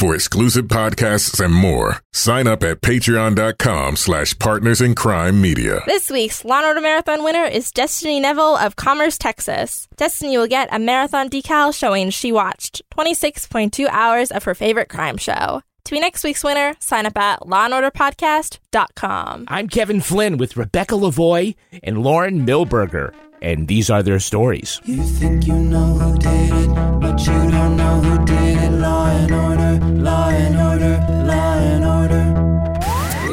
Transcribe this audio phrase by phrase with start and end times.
[0.00, 5.82] For exclusive podcasts and more, sign up at patreon.com slash partners in crime media.
[5.84, 9.88] This week's Law & Order Marathon winner is Destiny Neville of Commerce, Texas.
[9.96, 15.18] Destiny will get a marathon decal showing she watched 26.2 hours of her favorite crime
[15.18, 15.60] show.
[15.84, 19.44] To be next week's winner, sign up at lawandorderpodcast.com.
[19.48, 24.80] I'm Kevin Flynn with Rebecca Lavoie and Lauren Milberger, and these are their stories.
[24.84, 26.68] You think you know who did it,
[27.00, 28.72] but you don't know who did it.
[28.72, 30.94] Law and order, law and order,
[31.24, 32.24] law and order.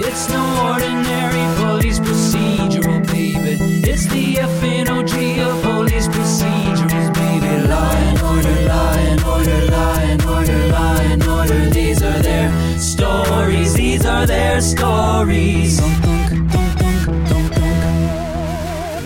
[0.07, 3.57] It's no ordinary police procedural, baby.
[3.89, 7.67] It's the FNOG of police baby.
[7.67, 11.69] Law and order, law and order, law and order, law and order.
[11.69, 13.73] These are their stories.
[13.73, 16.06] These are their stories.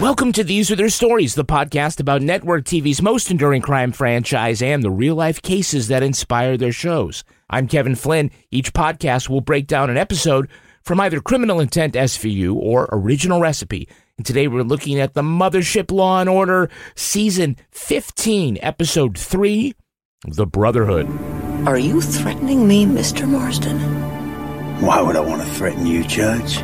[0.02, 4.60] Welcome to These Are Their Stories, the podcast about network TV's most enduring crime franchise
[4.60, 7.24] and the real life cases that inspire their shows.
[7.52, 8.32] I'm Kevin Flynn.
[8.50, 10.50] Each podcast will break down an episode
[10.82, 13.88] from either Criminal Intent SVU or Original Recipe.
[14.18, 19.76] And today we're looking at the Mothership Law and Order Season 15, Episode 3
[20.28, 21.08] The Brotherhood.
[21.68, 23.30] Are you threatening me, Mr.
[23.30, 23.80] Marsden?
[24.82, 26.58] Why would I want to threaten you, Judge?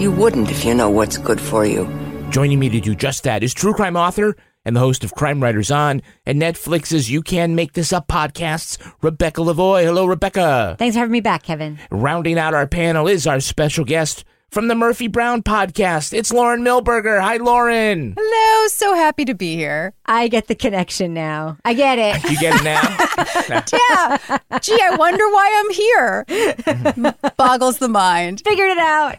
[0.00, 1.86] You wouldn't if you know what's good for you.
[2.30, 4.34] Joining me to do just that is true crime author
[4.64, 8.78] and the host of Crime Writers On and Netflix's You Can Make This Up podcasts,
[9.02, 9.84] Rebecca Lavoie.
[9.84, 10.74] Hello, Rebecca.
[10.78, 11.78] Thanks for having me back, Kevin.
[11.90, 16.12] Rounding out our panel is our special guest from the Murphy Brown podcast.
[16.12, 17.20] It's Lauren Milberger.
[17.20, 18.14] Hi, Lauren.
[18.18, 19.92] Hello, so happy to be here.
[20.06, 21.56] I get the connection now.
[21.64, 22.30] I get it.
[22.30, 23.06] You get it now?
[23.50, 24.38] Yeah.
[24.60, 27.14] Gee, I wonder why I'm here.
[27.36, 28.42] Boggles the mind.
[28.44, 29.16] Figured it out.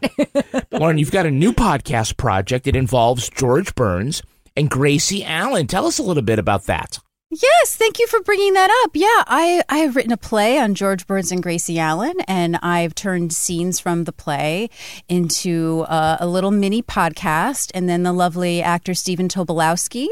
[0.72, 2.68] Lauren, you've got a new podcast project.
[2.68, 4.22] It involves George Burns
[4.56, 5.68] and Gracie Allen.
[5.68, 7.00] Tell us a little bit about that.
[7.34, 8.92] Yes, thank you for bringing that up.
[8.94, 12.94] Yeah, I, I have written a play on George Burns and Gracie Allen, and I've
[12.94, 14.70] turned scenes from the play
[15.08, 17.72] into uh, a little mini podcast.
[17.74, 20.08] And then the lovely actor Stephen Tobolowsky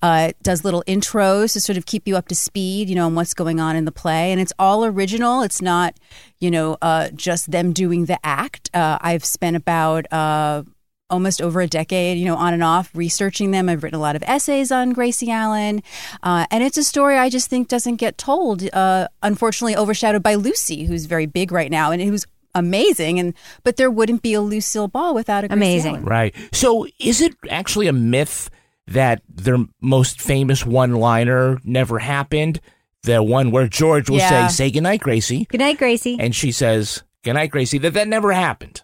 [0.00, 3.16] uh, does little intros to sort of keep you up to speed, you know, on
[3.16, 4.30] what's going on in the play.
[4.30, 5.42] And it's all original.
[5.42, 5.96] It's not,
[6.38, 8.70] you know, uh, just them doing the act.
[8.72, 10.62] Uh, I've spent about uh,
[11.10, 13.68] almost over a decade, you know, on and off researching them.
[13.68, 15.82] I've written a lot of essays on Gracie Allen.
[16.22, 20.34] Uh, and it's a story I just think doesn't get told, uh, unfortunately, overshadowed by
[20.36, 23.18] Lucy, who's very big right now and who's amazing.
[23.18, 23.34] And
[23.64, 25.94] But there wouldn't be a Lucille Ball without a Gracie Amazing.
[25.96, 26.04] Allen.
[26.06, 26.34] Right.
[26.52, 28.50] So, is it actually a myth
[28.86, 32.60] that their most famous one liner never happened?
[33.02, 34.48] The one where George will Yeah.
[34.48, 35.46] say, Say goodnight, Gracie.
[35.48, 36.18] Good night, Gracie.
[36.20, 37.78] And she says, Goodnight, Gracie.
[37.78, 38.82] That that never happened.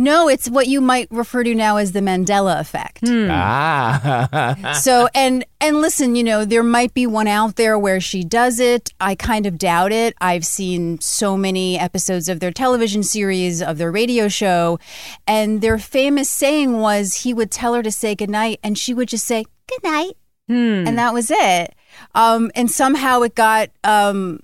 [0.00, 3.04] No, it's what you might refer to now as the Mandela effect.
[3.04, 4.72] Ah.
[4.80, 8.58] so and and listen you know there might be one out there where she does
[8.60, 13.60] it i kind of doubt it i've seen so many episodes of their television series
[13.62, 14.78] of their radio show
[15.26, 19.08] and their famous saying was he would tell her to say goodnight and she would
[19.08, 20.16] just say goodnight
[20.48, 20.84] Hmm.
[20.88, 21.74] and that was it
[22.14, 24.40] um, and somehow it got um,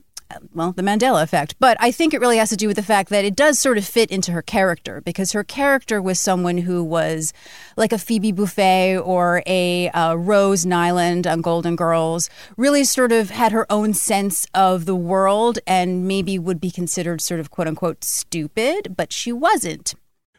[0.55, 1.57] well, the Mandela effect.
[1.59, 3.79] But I think it really has to do with the fact that it does sort
[3.79, 7.33] of fit into her character because her character was someone who was
[7.77, 13.31] like a Phoebe Buffay or a uh, Rose Nylund on Golden Girls, really sort of
[13.31, 17.69] had her own sense of the world and maybe would be considered sort of quote
[17.69, 19.95] unquote stupid, but she wasn't.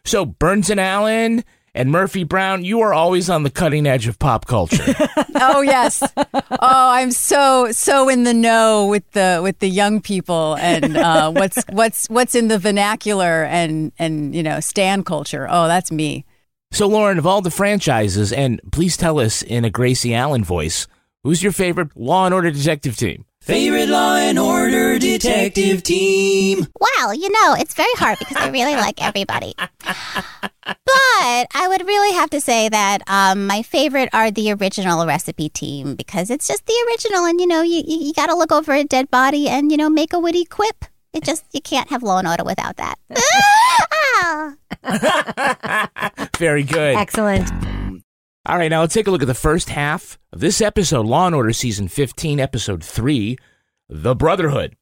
[0.05, 1.43] so, Burns and Allen
[1.77, 4.95] and Murphy Brown, you are always on the cutting edge of pop culture.
[5.35, 6.01] oh yes.
[6.15, 11.31] Oh, I'm so so in the know with the with the young people and uh,
[11.35, 15.47] what's what's what's in the vernacular and and you know stand culture.
[15.49, 16.25] Oh, that's me.
[16.71, 20.87] so, Lauren, of all the franchises, and please tell us in a Gracie Allen voice,
[21.23, 23.25] who's your favorite Law and Order detective team?
[23.41, 26.65] Favorite Law and Order detective team.
[26.79, 29.53] Well, you know, it's very hard because I really like everybody.
[30.67, 35.49] But I would really have to say that um, my favorite are the original recipe
[35.49, 38.51] team because it's just the original, and you know, you, you, you got to look
[38.51, 40.85] over a dead body and you know make a witty quip.
[41.13, 42.95] It just you can't have Law and Order without that.
[44.19, 44.55] Ah!
[46.37, 46.95] Very good.
[46.95, 47.49] Excellent.
[48.47, 51.27] All right, now let's take a look at the first half of this episode, Law
[51.27, 53.37] and Order Season 15, Episode 3,
[53.89, 54.75] The Brotherhood.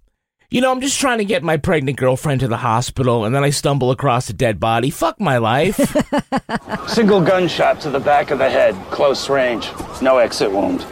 [0.55, 3.43] You know, I'm just trying to get my pregnant girlfriend to the hospital, and then
[3.43, 4.89] I stumble across a dead body.
[4.89, 5.75] Fuck my life.
[6.87, 9.69] Single gunshot to the back of the head, close range.
[10.01, 10.85] No exit wound.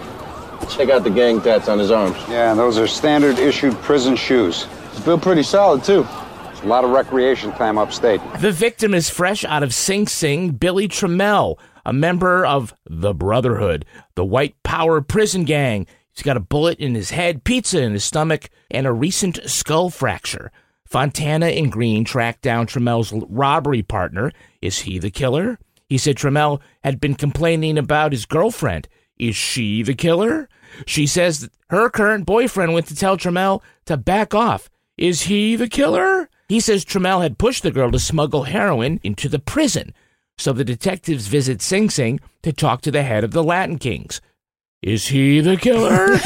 [0.70, 2.18] Check out the gang tats on his arms.
[2.28, 4.64] Yeah, those are standard issued prison shoes.
[5.06, 6.06] Feel pretty solid, too.
[6.10, 8.20] A lot of recreation time upstate.
[8.42, 13.86] The victim is fresh out of Sing Sing, Billy Trammell, a member of the Brotherhood,
[14.16, 15.88] the white power prison gang.
[16.14, 19.90] He's got a bullet in his head, pizza in his stomach, and a recent skull
[19.90, 20.52] fracture.
[20.86, 24.32] Fontana and Green tracked down Trammell's robbery partner.
[24.62, 25.58] Is he the killer?
[25.90, 28.88] He said Trammell had been complaining about his girlfriend.
[29.18, 30.50] Is she the killer?
[30.86, 34.70] She says that her current boyfriend went to tell Trammell to back off.
[34.98, 36.30] Is he the killer?
[36.48, 39.94] He says Trammell had pushed the girl to smuggle heroin into the prison.
[40.38, 44.22] So the detectives visit Sing Sing to talk to the head of the Latin Kings.
[44.84, 46.08] Is he the killer?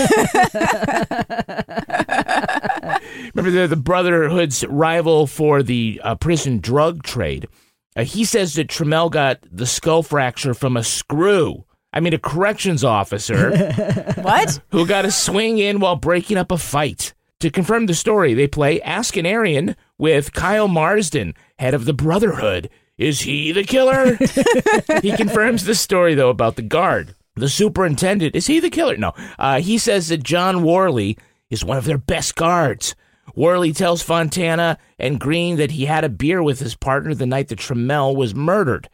[3.36, 7.48] Remember, they're the Brotherhood's rival for the uh, prison drug trade.
[7.96, 11.66] Uh, he says that Trammell got the skull fracture from a screw.
[11.94, 13.56] I mean, a corrections officer.
[14.22, 14.60] what?
[14.72, 17.14] Who got a swing in while breaking up a fight.
[17.42, 21.94] To confirm the story, they play Ask an Aryan with Kyle Marsden, head of the
[21.94, 22.72] Brotherhood.
[22.98, 24.16] Is he the killer?
[25.04, 27.14] he confirms the story, though, about the guard.
[27.38, 28.98] The superintendent, is he the killer?
[28.98, 29.14] No.
[29.38, 31.18] Uh, he says that John Worley
[31.50, 32.96] is one of their best guards.
[33.36, 37.50] Worley tells Fontana and Green that he had a beer with his partner the night
[37.50, 38.90] that Trammell was murdered.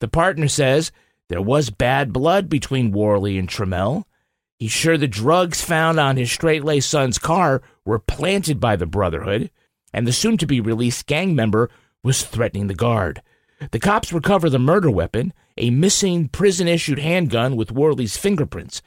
[0.00, 0.92] The partner says
[1.28, 4.04] there was bad blood between Worley and Trammell.
[4.58, 8.86] He's sure the drugs found on his straight laced son's car were planted by the
[8.86, 9.50] Brotherhood,
[9.92, 11.70] and the soon to be released gang member
[12.02, 13.22] was threatening the guard.
[13.70, 18.82] The cops recover the murder weapon, a missing prison issued handgun with Worley's fingerprints.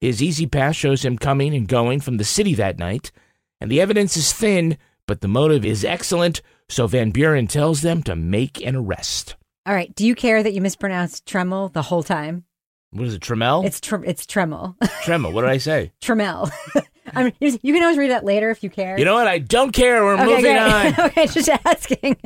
[0.00, 3.12] His E-ZPass shows him coming and going from the city that night,
[3.60, 4.76] and the evidence is thin,
[5.06, 9.36] but the motive is excellent, so Van Buren tells them to make an arrest.
[9.64, 9.94] All right.
[9.94, 12.44] Do you care that you mispronounced Tremel the whole time?
[12.90, 13.64] What is it, Tremel?
[13.66, 14.76] It's tr- it's Tremel.
[15.04, 15.32] Tremel.
[15.32, 15.92] What did I say?
[16.00, 16.50] Tremel.
[17.14, 18.98] I mean, you you can always read that later if you care.
[18.98, 19.28] You know what?
[19.28, 20.04] I don't care.
[20.04, 20.58] We're Okay, moving great.
[20.58, 21.00] on.
[21.06, 22.16] okay, just asking.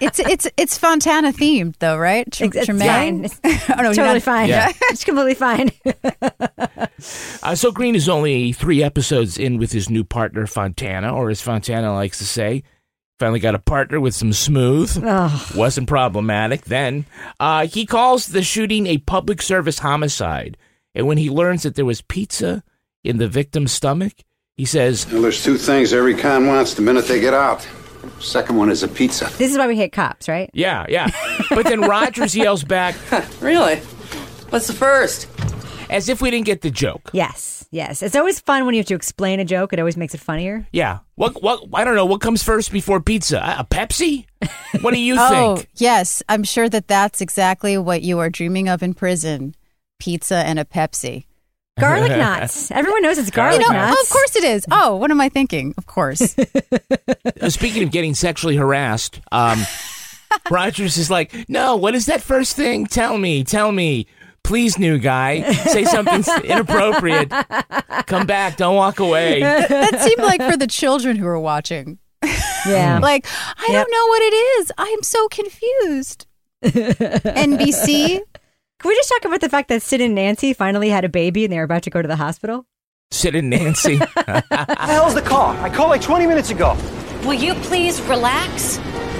[0.00, 2.30] It's it's it's Fontana themed though, right?
[2.32, 3.24] Tr- It's- it's fine.
[3.24, 4.48] It's oh no, totally not- fine.
[4.48, 4.72] Yeah.
[4.84, 5.70] it's completely fine.
[7.42, 11.40] Uh, so Green is only three episodes in with his new partner Fontana, or as
[11.40, 12.62] Fontana likes to say,
[13.18, 15.02] finally got a partner with some smooth.
[15.04, 15.56] Ugh.
[15.56, 17.04] Wasn't problematic then.
[17.40, 20.56] Uh, he calls the shooting a public service homicide,
[20.94, 22.62] and when he learns that there was pizza
[23.04, 24.12] in the victim's stomach,
[24.56, 27.66] he says, Well, there's two things every con wants the minute they get out.
[28.20, 29.24] Second one is a pizza.
[29.38, 30.50] This is why we hate cops, right?
[30.52, 31.10] "Yeah, yeah."
[31.50, 32.96] But then Rodgers yells back,
[33.40, 33.76] Really?
[34.50, 35.28] What's the first?
[35.90, 37.10] As if we didn't get the joke.
[37.12, 38.02] Yes, yes.
[38.02, 39.72] It's always fun when you have to explain a joke.
[39.72, 40.66] It always makes it funnier.
[40.72, 40.98] Yeah.
[41.14, 41.42] What?
[41.42, 41.64] What?
[41.72, 42.04] I don't know.
[42.06, 43.38] What comes first before pizza?
[43.38, 44.26] A a Pepsi?
[44.82, 45.30] What do you think?
[45.32, 45.68] Oh think?
[45.76, 49.54] yes, I'm sure that that's exactly what you are dreaming of in prison:
[49.98, 51.24] pizza and a Pepsi.
[51.80, 52.70] Garlic knots.
[52.72, 53.96] Everyone knows it's garlic You garlic know, knots.
[53.98, 54.66] oh, of course it is.
[54.70, 55.74] Oh, what am I thinking?
[55.78, 56.36] Of course.
[57.40, 59.64] Uh, Speaking of getting sexually harassed, um,
[60.50, 62.84] Rodgers is like, "No, what is that first thing?
[62.86, 64.06] Tell me, tell me,
[64.48, 67.30] please, new guy, say something inappropriate.
[68.06, 71.98] Come back, don't walk away." that seemed like for the children who were watching.
[72.66, 72.98] Yeah.
[73.02, 73.72] Like, I Yep.
[73.86, 74.72] don't know what it is.
[74.76, 76.26] I am so confused.
[76.64, 78.18] NBC.
[78.80, 81.44] Can we just talk about the fact that Sid and Nancy finally had a baby
[81.44, 82.66] and they were about to go to the hospital?
[83.10, 83.96] Sid and Nancy.
[83.96, 85.50] the hell's the call?
[85.58, 86.76] I called like 20 minutes ago.
[87.24, 88.76] Will you please relax?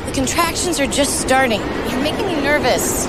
[0.06, 1.60] The contractions are just starting.
[1.90, 3.06] You're making me nervous.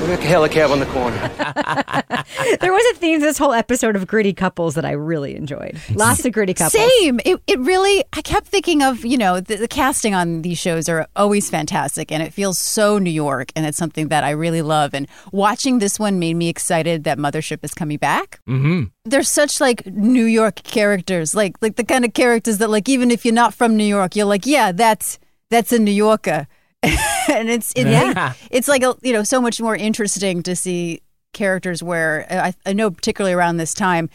[0.00, 1.18] We're gonna hail a cab on the corner.
[2.60, 5.78] there was a theme to this whole episode of gritty couples that I really enjoyed.
[5.94, 6.72] Lots of gritty couples.
[7.00, 7.20] Same.
[7.26, 10.88] It, it really, I kept thinking of, you know, the, the casting on these shows
[10.88, 14.62] are always fantastic and it feels so New York and it's something that I really
[14.62, 14.94] love.
[14.94, 18.40] And watching this one made me excited that Mothership is coming back.
[18.48, 18.84] mm-hmm.
[19.04, 23.10] They're such like New York characters, like like the kind of characters that like even
[23.10, 25.18] if you're not from New York, you're like, yeah, that's
[25.50, 26.46] that's a New Yorker.
[27.28, 28.32] and it's it, Yeah.
[28.50, 32.70] it's like a, you know so much more interesting to see characters where uh, I,
[32.70, 34.08] I know particularly around this time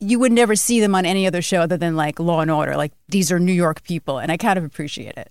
[0.00, 2.76] you would never see them on any other show other than like Law and Order.
[2.76, 5.30] Like these are New York people, and I kind of appreciate it.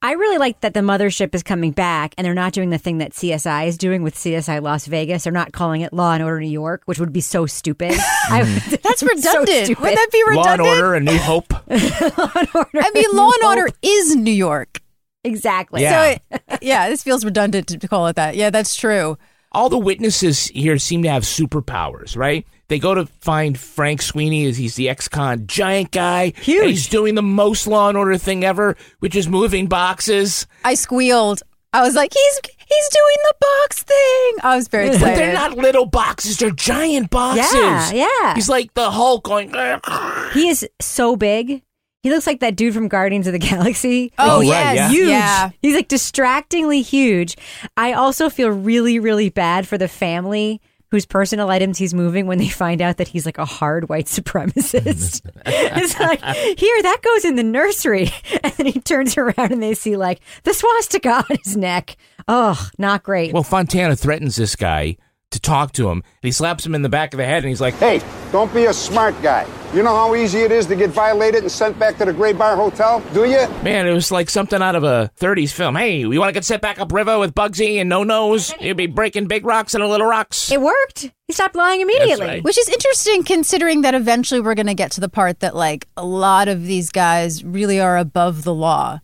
[0.00, 2.98] I really like that the mothership is coming back and they're not doing the thing
[2.98, 5.24] that CSI is doing with CSI Las Vegas.
[5.24, 7.94] They're not calling it Law and Order New York, which would be so stupid.
[8.30, 8.44] I,
[8.84, 9.64] That's so redundant.
[9.64, 9.80] stupid.
[9.82, 10.60] Wouldn't that be redundant?
[10.60, 10.82] Law and?
[10.82, 11.52] Order, A New Hope.
[11.52, 14.79] law and order, I mean, Law and Order is New York.
[15.24, 15.82] Exactly.
[15.82, 16.14] Yeah.
[16.14, 18.36] So, it, yeah, this feels redundant to call it that.
[18.36, 19.18] Yeah, that's true.
[19.52, 22.46] All the witnesses here seem to have superpowers, right?
[22.68, 26.32] They go to find Frank Sweeney as he's the ex-con giant guy.
[26.36, 26.60] Huge.
[26.60, 30.46] And he's doing the most Law and Order thing ever, which is moving boxes.
[30.64, 31.42] I squealed.
[31.72, 34.34] I was like, he's he's doing the box thing.
[34.44, 35.18] I was very But excited.
[35.18, 37.52] they're not little boxes; they're giant boxes.
[37.52, 38.34] Yeah, yeah.
[38.34, 39.52] He's like the Hulk going.
[40.32, 41.62] He is so big.
[42.02, 44.12] He looks like that dude from Guardians of the Galaxy.
[44.18, 44.76] Oh, oh, right, yes.
[44.76, 44.88] yeah.
[44.88, 45.08] huge.
[45.08, 45.50] Yeah.
[45.60, 47.36] He's like distractingly huge.
[47.76, 52.38] I also feel really, really bad for the family whose personal items he's moving when
[52.38, 55.20] they find out that he's like a hard white supremacist.
[55.46, 56.20] it's like,
[56.58, 58.10] here, that goes in the nursery.
[58.42, 61.96] And then he turns around and they see like the swastika on his neck.
[62.26, 63.32] Oh, not great.
[63.32, 64.96] Well, Fontana threatens this guy
[65.30, 65.98] to talk to him.
[65.98, 68.00] And he slaps him in the back of the head, and he's like, Hey,
[68.32, 69.46] don't be a smart guy.
[69.72, 72.32] You know how easy it is to get violated and sent back to the Gray
[72.32, 73.00] Bar Hotel?
[73.14, 73.46] Do you?
[73.62, 75.76] Man, it was like something out of a 30s film.
[75.76, 78.52] Hey, we want to get sent back up upriver with Bugsy and No Nose?
[78.60, 80.50] You'd be breaking big rocks into little rocks.
[80.50, 81.12] it worked.
[81.28, 82.26] He stopped lying immediately.
[82.26, 82.42] right.
[82.44, 85.86] Which is interesting considering that eventually we're going to get to the part that like
[85.96, 88.98] a lot of these guys really are above the law.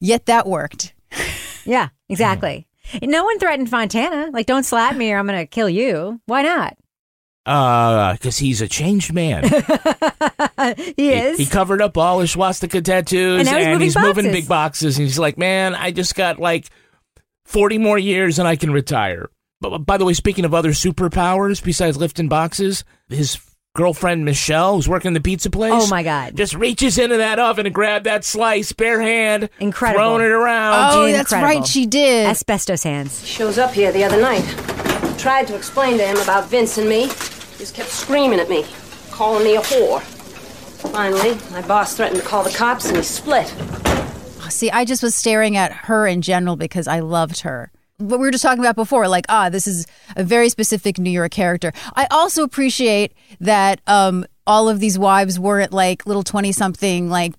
[0.00, 0.94] Yet that worked.
[1.66, 2.65] Yeah, exactly.
[3.02, 4.30] No one threatened Fontana.
[4.32, 6.20] Like, don't slap me or I'm going to kill you.
[6.26, 6.76] Why not?
[7.46, 9.44] Uh, because he's a changed man.
[10.96, 11.38] he is.
[11.38, 14.32] He, covered up all his swastika tattoos And he's moving moving boxes.
[14.32, 14.98] big boxes.
[14.98, 16.68] And he's like, man, I just got like
[17.44, 19.30] 40 more years and I can retire.
[19.60, 23.38] But by the way, speaking of other superpowers besides lifting boxes, his
[23.76, 25.72] girlfriend Michelle, who's working the pizza place.
[25.74, 26.34] Oh, my God.
[26.34, 30.00] Just reaches into that oven and grab that slice bare hand, Incredible.
[30.00, 30.94] throwing it around.
[30.94, 31.60] Oh, oh that's Incredible.
[31.60, 31.68] right.
[31.68, 32.26] She did.
[32.26, 33.24] Asbestos hands.
[33.24, 34.44] Shows up here the other night.
[35.18, 37.02] Tried to explain to him about Vince and me.
[37.02, 38.64] He just kept screaming at me,
[39.10, 40.00] calling me a whore.
[40.92, 43.54] Finally, my boss threatened to call the cops and he split.
[44.48, 47.70] See, I just was staring at her in general because I loved her.
[47.98, 49.86] What we were just talking about before, like, ah, this is
[50.16, 51.72] a very specific New York character.
[51.94, 57.34] I also appreciate that um, all of these wives weren't like little 20 something, like,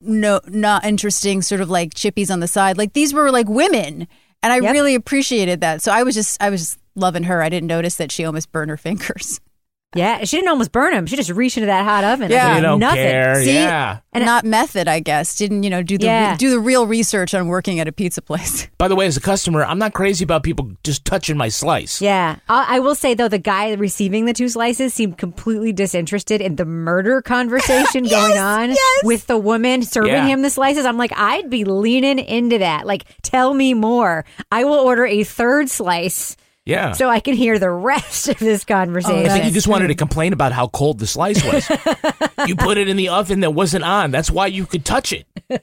[0.00, 2.78] no, not interesting, sort of like chippies on the side.
[2.78, 4.06] Like, these were like women.
[4.40, 4.72] And I Yep.
[4.72, 5.82] really appreciated that.
[5.82, 7.42] So I was just, I was just loving her.
[7.42, 9.40] I didn't notice that she almost burned her fingers.
[9.94, 11.06] Yeah, she didn't almost burn him.
[11.06, 12.30] She just reached into that hot oven.
[12.30, 12.48] Yeah.
[12.48, 12.96] Like, You don't nothing.
[13.02, 13.42] care.
[13.42, 13.54] See?
[13.54, 14.00] Yeah.
[14.12, 15.34] And not method, I guess.
[15.36, 16.36] Didn't, you know, do the, Yeah.
[16.36, 18.68] do the real research on working at a pizza place.
[18.78, 22.02] By the way, as a customer, I'm not crazy about people just touching my slice.
[22.02, 26.42] Yeah, I, I will say though, the guy receiving the two slices seemed completely disinterested
[26.42, 30.26] in the murder conversation going on with the woman serving Yeah.
[30.26, 30.84] him the slices.
[30.84, 32.86] I'm like, I'd be leaning into that.
[32.86, 34.26] Like, tell me more.
[34.52, 36.36] I will order a third slice
[36.68, 36.92] Yeah.
[36.92, 39.24] so I can hear the rest of this oh, conversation.
[39.24, 41.66] I think you just wanted to complain about how cold the slice was.
[42.46, 44.10] you put it in the oven that wasn't on.
[44.10, 45.26] That's why you could touch it.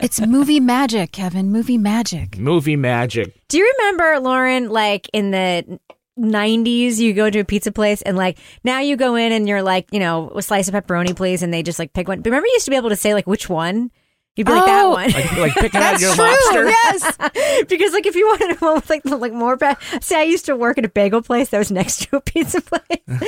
[0.00, 1.50] It's movie magic, Kevin.
[1.50, 2.38] Movie magic.
[2.38, 3.34] Movie magic.
[3.48, 5.80] Do you remember, Lauren, like in the
[6.16, 9.62] 90s, you go to a pizza place and like now you go in and you're
[9.62, 11.42] like, you know, a slice of pepperoni, please.
[11.42, 12.20] And they just like pick one.
[12.20, 13.90] But remember, you used to be able to say like which one?
[14.38, 15.10] You'd be like that Oh, one.
[15.10, 16.24] Like, like picking out That's your true.
[16.24, 16.64] lobster.
[16.68, 17.64] Yes.
[17.68, 20.56] because like if you wanted one with like like more ba- say I used to
[20.56, 23.20] work at a bagel place that was next to a pizza place and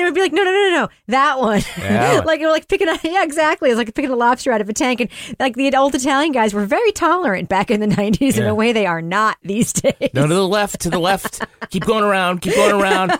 [0.00, 2.22] it would be like no no no no no that one Yeah.
[2.24, 4.68] like it was like picking out yeah exactly it's like picking a lobster out of
[4.68, 8.36] a tank and like the old Italian guys were very tolerant back in the 90s
[8.38, 8.48] in Yeah.
[8.50, 11.44] a way they are not these days No, to the left, to the left.
[11.70, 13.12] keep going around, keep going around.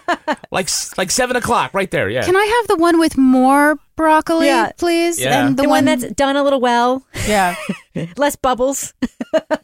[0.50, 2.08] Like like seven o'clock, right there.
[2.08, 2.22] Yeah.
[2.24, 4.72] Can I have the one with more broccoli, Yeah.
[4.76, 5.20] please?
[5.20, 5.46] Yeah.
[5.46, 7.56] And the, one, that's done a little well yeah.
[8.16, 8.94] less bubbles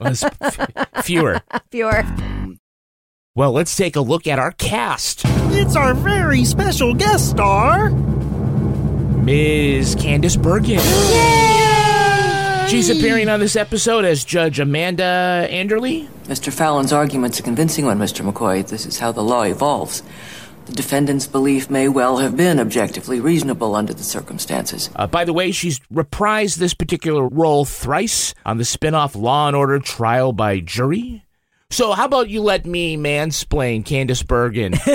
[0.00, 1.40] Was f- fewer.
[1.70, 2.04] fewer
[3.34, 5.22] Well, let's take a look at our cast.
[5.52, 7.90] It's our very special guest star.
[7.90, 9.96] Ms.
[9.96, 10.80] Candice Bergen.
[12.68, 16.08] She's appearing on this episode as Judge Amanda Anderley.
[16.26, 16.52] Mr.
[16.52, 18.24] Fallon's argument's a convincing one, Mr.
[18.28, 18.66] McCoy.
[18.66, 20.04] This is how the law evolves.
[20.70, 24.88] The defendant's belief may well have been objectively reasonable under the circumstances.
[24.94, 29.56] Uh, by the way, she's reprised this particular role thrice on the spin-off Law and
[29.56, 31.24] Order Trial by Jury.
[31.70, 34.90] So how about you let me mansplain Candice Bergen to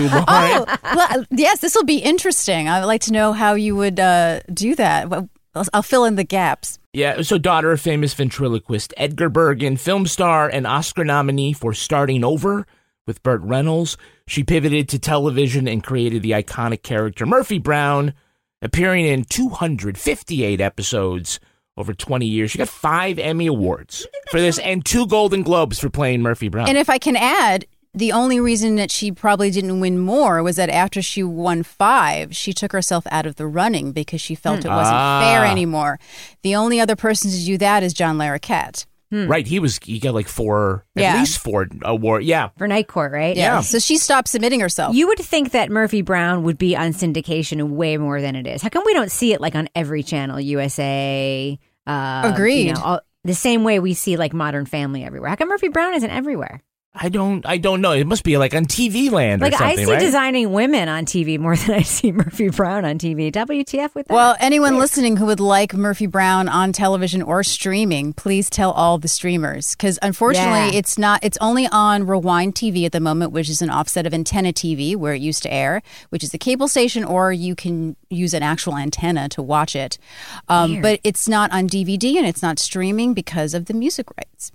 [0.00, 0.24] you, Lauren?
[0.26, 2.66] Oh, well, yes, this will be interesting.
[2.66, 5.10] I would like to know how you would uh, do that.
[5.10, 6.78] Well, I'll, I'll fill in the gaps.
[6.94, 12.24] Yeah, so daughter of famous ventriloquist Edgar Bergen, film star and Oscar nominee for Starting
[12.24, 12.66] Over
[13.06, 13.96] with Burt Reynolds.
[14.30, 18.14] She pivoted to television and created the iconic character Murphy Brown,
[18.62, 21.40] appearing in 258 episodes
[21.76, 22.52] over 20 years.
[22.52, 26.68] She got five Emmy Awards for this and two Golden Globes for playing Murphy Brown.
[26.68, 30.54] And if I can add, the only reason that she probably didn't win more was
[30.54, 34.64] that after she won five, she took herself out of the running because she felt
[34.64, 35.22] it wasn't Ah.
[35.24, 35.98] fair anymore.
[36.44, 38.86] The only other person to do that is John Larroquette.
[39.10, 39.26] Hmm.
[39.26, 42.22] Right, he was he got like four, at least four award.
[42.24, 43.36] Yeah, For Night Court, right?
[43.36, 43.60] Yeah.
[43.60, 44.94] So she stopped submitting herself.
[44.94, 48.62] You would think that Murphy Brown would be on syndication way more than it is.
[48.62, 50.38] How come we don't see it like on every channel?
[50.38, 51.58] USA.
[51.86, 52.68] Uh, Agreed.
[52.68, 55.30] You know, all, the same way we see like Modern Family everywhere.
[55.30, 56.62] How come Murphy Brown isn't everywhere?
[56.92, 57.92] I don't I don't know.
[57.92, 60.00] It must be like on TV land Like or I see right?
[60.00, 63.30] designing women on TV more than I see Murphy Brown on TV.
[63.30, 64.14] WTF with that?
[64.14, 68.98] Well, anyone listening who would like Murphy Brown on television or streaming, please tell all
[68.98, 70.78] the streamers because unfortunately, Yeah.
[70.78, 71.20] it's not.
[71.22, 74.96] It's only on Rewind TV at the moment, which is an offset of Antenna TV,
[74.96, 78.42] where it used to air, which is a cable station, or you can use an
[78.42, 79.96] actual antenna to watch it.
[80.48, 84.50] Um, but it's not on DVD and it's not streaming because of the music rights.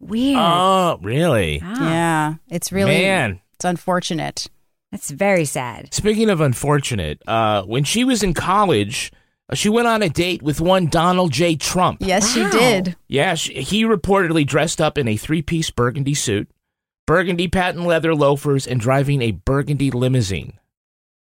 [0.00, 0.40] Weird.
[0.40, 1.58] Oh, really?
[1.62, 3.40] Yeah, it's really Man.
[3.54, 4.48] It's unfortunate.
[4.90, 5.92] That's very sad.
[5.94, 9.12] Speaking of unfortunate, uh, when she was in college,
[9.48, 11.54] uh, she went on a date with one Donald J.
[11.54, 11.98] Trump.
[12.00, 12.96] Yes, she did.
[13.06, 16.50] Yeah, she, he reportedly dressed up in a three-piece burgundy suit,
[17.06, 20.54] burgundy patent leather loafers, and driving a burgundy limousine.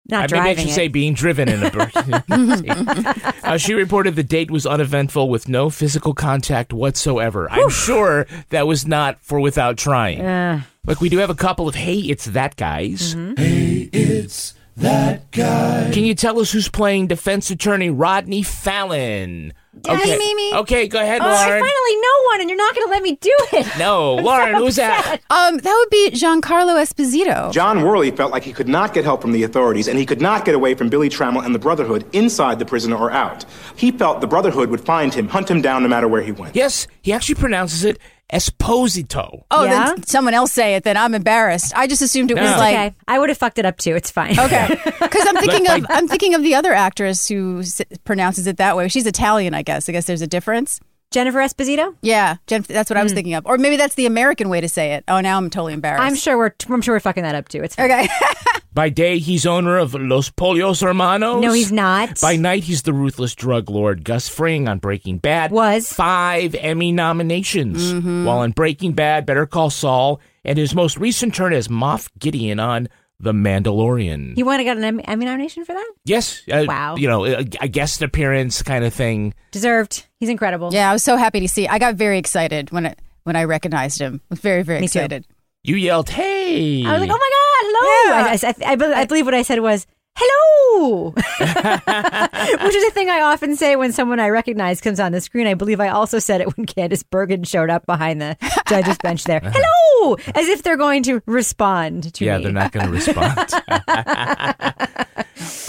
[0.08, 0.74] Not I maybe driving I should it.
[0.74, 3.22] say being driven in a burgundy limousine.
[3.46, 7.48] Uh, she reported the date was uneventful with no physical contact whatsoever.
[7.48, 10.20] I'm sure that was not for without trying.
[10.20, 13.14] Uh, Look, we do have a couple of hey, it's that guys.
[13.14, 13.34] Mm-hmm.
[13.40, 15.90] Hey, it's that guy.
[15.92, 19.52] Can you tell us who's playing defense attorney Rodney Fallon?
[19.88, 20.16] Okay.
[20.18, 20.54] Mimi.
[20.54, 21.62] Okay, go ahead, oh, I Lauren.
[21.62, 23.66] finally know one, and you're not going to let me do it.
[23.78, 25.20] No, Lauren, who's that?
[25.30, 27.52] Um, that would be Giancarlo Esposito.
[27.52, 30.20] John Worley felt like he could not get help from the authorities and he could
[30.20, 33.44] not get away from Billy Trammell and the Brotherhood inside the prison or out.
[33.76, 36.56] He felt the Brotherhood would find him, hunt him down no matter where he went.
[36.56, 37.98] Yes, he actually pronounces it
[38.32, 39.44] Esposito.
[39.50, 39.94] Oh, Yeah?
[39.94, 40.84] then someone else say it.
[40.84, 41.72] Then I'm embarrassed.
[41.76, 42.42] I just assumed it No.
[42.42, 43.94] was like okay, I would have fucked it up too.
[43.94, 44.38] It's fine.
[44.38, 44.68] okay,
[45.00, 48.76] because I'm thinking of I'm thinking of the other actress who s- pronounces it that
[48.76, 48.88] way.
[48.88, 49.88] She's Italian, I guess.
[49.88, 50.80] I guess there's a difference.
[51.10, 51.94] Jennifer Esposito.
[52.02, 54.68] Yeah, Jen, that's what I was thinking of, or maybe that's the American way to
[54.68, 55.04] say it.
[55.08, 56.02] Oh, now I'm totally embarrassed.
[56.02, 57.62] I'm sure we're I'm sure we're fucking that up too.
[57.62, 57.90] It's fine.
[57.90, 58.08] Okay.
[58.74, 61.40] By day, he's owner of Los Pollos Hermanos.
[61.40, 62.20] No, he's not.
[62.20, 65.50] By night, he's the ruthless drug lord Gus Fring on Breaking Bad.
[65.50, 65.90] Was.
[65.90, 67.94] five Emmy nominations.
[67.94, 68.26] Mm-hmm.
[68.26, 72.60] While on Breaking Bad, Better Call Saul, and his most recent turn as Moff Gideon
[72.60, 74.34] on The Mandalorian.
[74.36, 74.62] He won.
[74.64, 75.92] got an Emmy, Emmy nomination for that.
[76.04, 76.96] yes, uh, Wow.
[76.96, 79.32] You know, a, a guest appearance kind of thing.
[79.52, 80.06] Deserved.
[80.20, 80.70] He's incredible.
[80.72, 81.66] yeah, I was so happy to see.
[81.66, 84.20] I got very excited when it when I recognized him.
[84.30, 84.98] I was very very Me too.
[84.98, 85.26] excited.
[85.64, 88.14] You yelled, "Hey!" I was like, oh my god, hello.
[88.14, 88.50] Yeah.
[88.64, 93.08] I, I, I, be- I believe what I said was hello, which is a thing
[93.08, 95.46] I often say when someone I recognize comes on the screen.
[95.46, 98.36] I believe I also said it when Candice Bergen showed up behind the
[98.68, 99.40] judge's bench there.
[99.42, 102.44] Hello, as if they're going to respond to yeah, me.
[102.44, 103.50] they're not going to respond.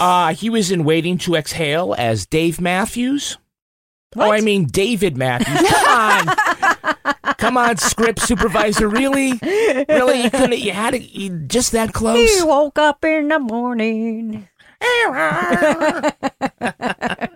[0.00, 3.38] uh, he was in Waiting to Exhale as Dave Matthews.
[4.16, 5.70] Oh, I mean David Matthews.
[5.70, 8.88] Come on, come on, script supervisor.
[8.88, 10.58] Really, really, you couldn't.
[10.58, 12.38] You had it you, just that close.
[12.38, 14.48] He woke up in the morning.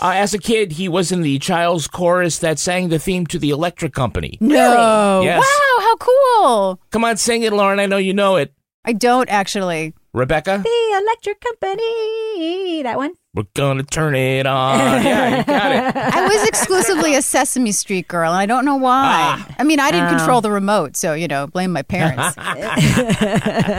[0.00, 3.38] Uh, as a kid, he was in the child's chorus that sang the theme to
[3.38, 4.38] the Electric Company.
[4.40, 5.22] No.
[5.24, 5.40] Yes.
[5.40, 6.80] Wow, how cool.
[6.90, 7.80] Come on, sing it, Lauren.
[7.80, 8.52] I know you know it.
[8.84, 9.92] I don't actually.
[10.12, 12.82] Rebecca, The electric company.
[12.84, 13.14] That one.
[13.38, 14.78] We're gonna turn it on.
[15.04, 15.96] Yeah, you got it.
[15.96, 19.36] I was exclusively a Sesame Street girl, and I don't know why.
[19.38, 19.54] Ah.
[19.58, 20.16] I mean, I didn't Oh.
[20.16, 22.34] control the remote, so you know, blame my parents.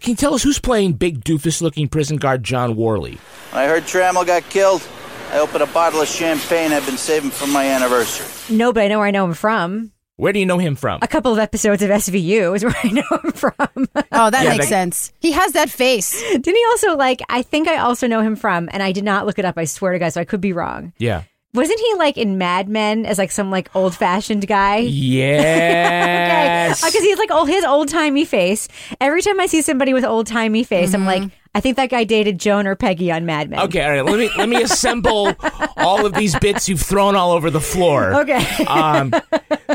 [0.00, 3.18] Can you tell us who's playing big doofus-looking prison guard John Worley?
[3.52, 4.86] I heard Trammell got killed.
[5.32, 8.56] I opened a bottle of champagne I've been saving for my anniversary.
[8.56, 9.92] No, but I know where I know him from.
[10.16, 11.00] Where do you know him from?
[11.02, 13.52] A couple of episodes of SVU is where I know him from.
[14.12, 15.12] oh, that Yeah, makes that- sense.
[15.20, 16.18] He has that face.
[16.32, 17.20] Didn't he also like?
[17.28, 19.58] I think I also know him from, and I did not look it up.
[19.58, 20.92] I swear to God, so I could be wrong.
[20.98, 21.24] Yeah.
[21.52, 24.78] Wasn't he like in Mad Men as like some like old fashioned guy?
[24.78, 25.76] Yes.
[26.26, 26.86] Okay.
[26.86, 28.68] Oh, because he's like all his old timey face.
[29.00, 31.45] Every time I see somebody with old timey face, I'm like, mm-hmm.
[31.56, 33.60] I think that guy dated Joan or Peggy on Mad Men.
[33.60, 34.04] Okay, all right.
[34.04, 35.32] Let me let me assemble
[35.78, 38.12] all of these bits you've thrown all over the floor.
[38.20, 38.44] Okay.
[38.66, 39.14] Um,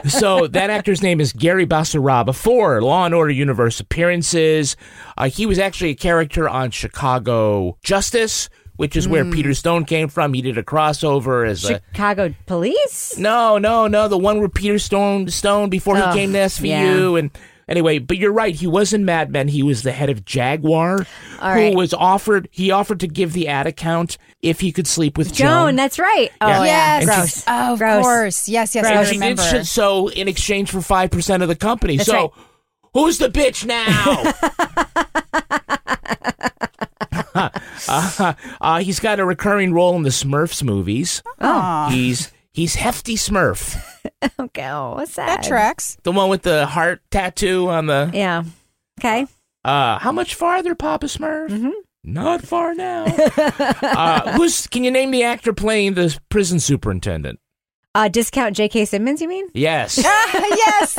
[0.08, 2.36] so that actor's name is Gary Basaraba.
[2.36, 4.78] For Law and Order Universe appearances,
[5.18, 10.08] uh, he was actually a character on Chicago Justice, which is where Peter Stone came
[10.08, 10.34] from.
[10.36, 13.18] He did a crossover as a Chicago police.
[13.18, 16.68] no, no, no, the one where Peter Stone Stone before he Oh, came to SVU
[17.14, 17.20] yeah.
[17.20, 17.32] and.
[17.72, 18.54] Anyway, but you're right.
[18.54, 19.48] He was in Mad Men.
[19.48, 21.06] He was the head of Jaguar,
[21.40, 21.74] All who right.
[21.76, 22.50] was offered.
[22.52, 25.76] He offered to give the ad account if he could sleep with Joan, Joan.
[25.78, 26.30] that's right.
[26.42, 26.64] Oh Yeah.
[26.66, 27.06] yeah, Yes.
[27.06, 27.44] gross.
[27.48, 28.04] Oh, of Gross.
[28.04, 28.50] course.
[28.50, 29.64] Yes, yes, and I she did remember.
[29.64, 31.96] sh- so in exchange for five percent of the company.
[31.96, 32.32] That's so right.
[32.94, 34.34] who's the bitch now?
[37.88, 41.24] uh, uh, he's got a recurring role in the Smurfs movies.
[41.40, 41.88] Oh.
[41.90, 43.82] He's he's hefty Smurf.
[44.40, 45.42] okay, oh, what's that?
[45.42, 45.98] That tracks.
[46.04, 48.12] The one with the heart tattoo on the.
[48.14, 48.44] Yeah.
[49.00, 49.28] Okay.
[49.64, 51.50] Uh, how much farther, Papa Smurf?
[51.50, 51.72] Mm-hmm.
[52.04, 53.06] Not far now.
[53.38, 54.68] uh, who's?
[54.68, 57.40] Can you name the actor playing the prison superintendent?
[57.94, 58.86] Uh, discount J.K.
[58.86, 59.48] Simmons, you mean?
[59.54, 59.98] Yes.
[60.04, 60.98] yes.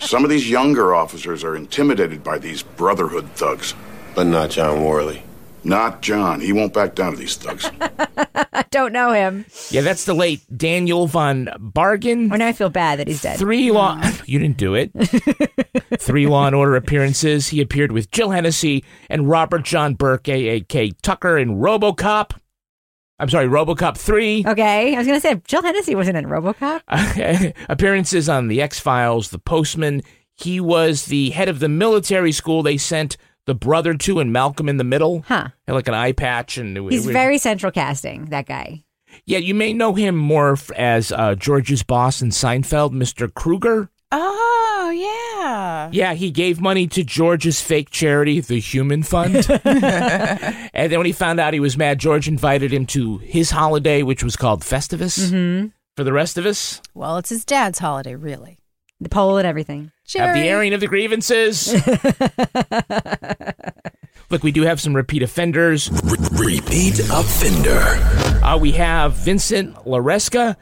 [0.00, 3.74] Some of these younger officers are intimidated by these Brotherhood thugs.
[4.14, 5.22] But not John Worley.
[5.64, 6.40] Not John.
[6.40, 7.70] He won't back down to these thugs.
[8.52, 9.44] I don't know him.
[9.70, 12.30] Yeah, that's the late Daniel von Bargen.
[12.30, 13.38] When I feel bad that he's dead.
[13.38, 13.96] Three law.
[13.96, 14.16] Mm.
[14.30, 14.92] You didn't do it.
[16.00, 17.48] Three Law and Order appearances.
[17.48, 20.92] He appeared with Jill Hennessy and Robert John Burke, A.A.K.
[21.02, 22.38] Tucker, in RoboCop.
[23.18, 24.44] I'm sorry, RoboCop 3.
[24.46, 27.54] Okay, I was gonna say Jill Hennessy wasn't in RoboCop.
[27.68, 30.02] appearances on The X Files, The Postman.
[30.36, 33.16] He was the head of the military school they sent
[33.50, 35.24] the brother too, and Malcolm in the Middle.
[35.26, 35.48] Huh.
[35.66, 38.26] Had like an eye patch and it, He's it- very central casting.
[38.26, 38.84] That guy.
[39.24, 43.32] Yeah, you may know him more as uh, George's boss in Seinfeld, Mr.
[43.32, 43.90] Kruger.
[44.12, 45.90] Oh, yeah.
[45.92, 49.34] Yeah, he gave money to George's fake charity, the Human Fund.
[49.64, 54.04] and then when he found out he was mad, George invited him to his holiday,
[54.04, 55.18] which was called Festivus.
[55.18, 55.68] Mm-hmm.
[55.96, 58.59] For the rest of us, Well, it's his dad's holiday, really.
[59.00, 59.90] The poll and everything.
[60.14, 61.72] have the airing of the grievances.
[64.30, 65.90] Look, we do have some repeat offenders.
[66.32, 67.80] Repeat offender.
[68.44, 70.56] Uh, we have Vincent Laresca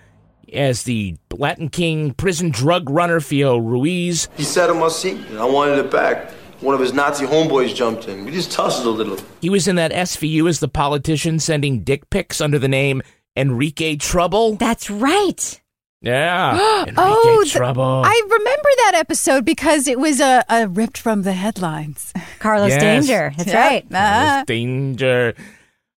[0.52, 4.28] as the Latin King prison drug runner Fio Ruiz.
[4.36, 6.30] He sat on my seat, and I wanted it back.
[6.60, 8.24] One of his Nazi homeboys jumped in.
[8.24, 9.18] We just tussled a little.
[9.40, 13.02] He was in that SVU as the politician sending dick pics under the name
[13.36, 14.56] Enrique Trouble.
[14.56, 15.60] That's right.
[16.00, 16.82] Yeah.
[16.82, 18.02] Enrique oh, th- Trouble.
[18.04, 22.12] I remember that episode because it was uh, uh, ripped from the headlines.
[22.38, 22.80] Carlos Yes.
[22.80, 23.32] Danger.
[23.36, 23.66] That's Yeah.
[23.66, 23.86] right.
[23.92, 25.34] Uh, Danger.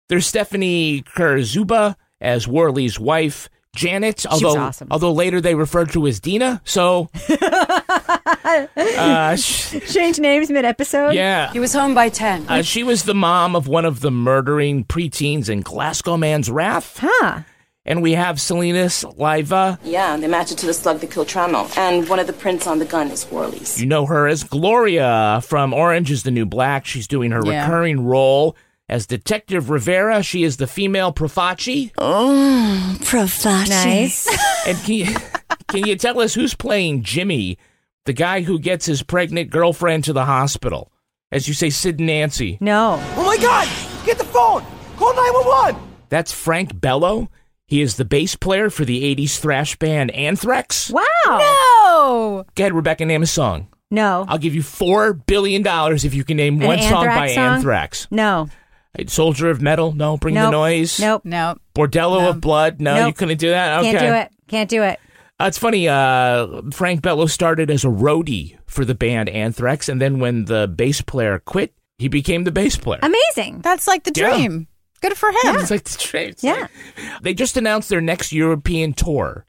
[0.10, 4.26] There's Stephanie Kurtzuba as Worley's wife, Janet.
[4.26, 4.88] Although, awesome.
[4.92, 6.62] although later they referred to as Dina.
[6.66, 7.10] So,
[8.78, 11.12] uh, sh- Change names mid episode.
[11.14, 11.52] yeah.
[11.54, 12.48] He was home by 10.
[12.50, 16.98] Uh, she was the mom of one of the murdering preteens in Glasgowman's Wrath.
[17.02, 17.42] Huh.
[17.86, 19.80] And we have Selenis Leyva.
[19.84, 21.76] Yeah, they match it to the slug that killed Trammell.
[21.78, 23.80] And one of the prints on the gun is Worley's.
[23.82, 26.86] You know her as Gloria from Orange is the New Black.
[26.86, 27.64] She's doing her Yeah.
[27.66, 28.56] recurring role
[28.88, 30.22] as Detective Rivera.
[30.22, 31.92] She is the female Profaci.
[31.98, 33.70] Oh, Profaci.
[33.70, 34.28] Nice.
[34.68, 35.16] And can you,
[35.70, 37.58] can you tell us who's playing Jimmy,
[38.06, 40.92] the guy who gets his pregnant girlfriend to the hospital?
[41.32, 42.60] As you say, Sid and Nancy.
[42.62, 43.02] No.
[43.16, 43.68] Oh my god!
[44.06, 44.64] Get the phone!
[44.98, 45.82] Call 911!
[46.10, 47.30] That's Frank Bello.
[47.72, 50.90] He is the bass player for the 80s thrash band Anthrax.
[50.92, 51.02] Wow.
[51.26, 52.46] no.
[52.56, 53.70] Go ahead, Rebecca, name a song.
[53.90, 54.26] No.
[54.28, 57.46] I'll give you $4 billion if you can name An one song by Anthrax song?
[57.56, 58.08] Anthrax.
[58.12, 58.50] No.
[59.08, 59.94] Soldier of Metal?
[59.94, 60.18] No.
[60.18, 60.52] Bring the Nope.
[60.52, 61.00] Noise?
[61.00, 61.22] Nope.
[61.24, 61.62] Nope.
[61.74, 62.82] Bordello of Blood?
[62.82, 63.16] No, you Nope.
[63.16, 63.80] couldn't do that?
[63.80, 63.92] Okay.
[63.92, 64.32] Can't do it.
[64.50, 65.00] Can't do it.
[65.40, 65.88] Uh, it's funny.
[65.88, 70.68] Uh, Frank Bello started as a roadie for the band Anthrax, and then when the
[70.68, 73.00] bass player quit, he became the bass player.
[73.02, 73.62] Amazing.
[73.62, 74.36] That's like the Yeah.
[74.36, 74.68] dream.
[75.02, 75.56] Good for him.
[75.58, 76.34] It's like the dream.
[76.42, 76.54] Yeah.
[76.54, 79.46] like- they just announced their next European tour.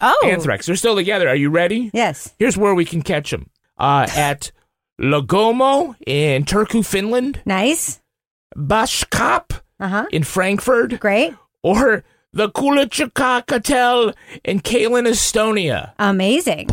[0.00, 0.26] Oh.
[0.28, 0.66] Anthrax.
[0.66, 1.28] They're still together.
[1.28, 1.90] Are you ready?
[1.94, 2.34] Yes.
[2.38, 3.48] Here's where we can catch them.
[3.78, 4.52] Uh, at
[5.00, 7.40] Logomo in Turku, Finland.
[7.46, 8.00] Nice.
[8.56, 10.06] Batschkapp Uh huh.
[10.12, 11.00] in Frankfurt.
[11.00, 11.34] Great.
[11.62, 14.12] Or the Kulachaka Hotel
[14.44, 15.92] in Kalin, Estonia.
[15.98, 16.68] Amazing.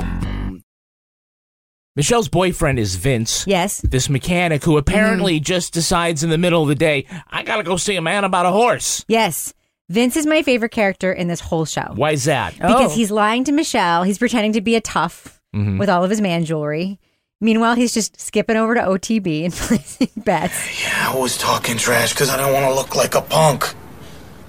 [1.96, 3.46] Michelle's boyfriend is Vince.
[3.46, 3.82] Yes.
[3.82, 7.76] This mechanic who apparently just decides in the middle of the day, I gotta go
[7.76, 9.04] see a man about a horse.
[9.10, 9.54] Yes.
[9.90, 12.54] Vince is my favorite character in this whole show Why is that?
[12.56, 14.04] because he's lying to Michelle.
[14.04, 15.80] He's pretending to be a tough Mhm.
[15.80, 16.98] with all of his man jewelry.
[17.42, 20.82] Meanwhile, he's just skipping over to OTB and placing bets.
[20.84, 23.74] Yeah, I was talking trash because I don't want to look like a punk.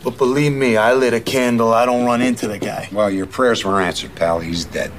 [0.04, 1.72] But believe me, I lit a candle.
[1.72, 2.88] I don't run into the guy.
[2.92, 4.38] Well, your prayers were answered, pal.
[4.38, 4.92] He's dead.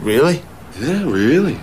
[0.00, 0.42] Really?
[0.80, 1.58] Yeah, really.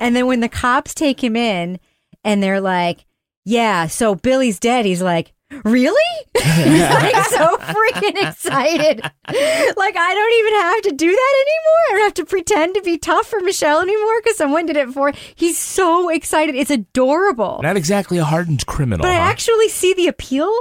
[0.00, 1.80] And then when the cops take him in
[2.24, 3.04] and they're like,
[3.44, 5.32] yeah, so Billy's dead, he's like,
[5.64, 6.00] really?
[6.42, 9.00] he's like so freaking excited.
[9.02, 11.82] Like, I don't even have to do that anymore.
[11.88, 14.90] I don't have to pretend to be tough for Michelle anymore because someone did it
[14.90, 15.12] for.
[15.34, 16.54] He's so excited.
[16.54, 17.60] It's adorable.
[17.62, 19.02] Not exactly a hardened criminal.
[19.02, 20.52] But I actually see the appeal.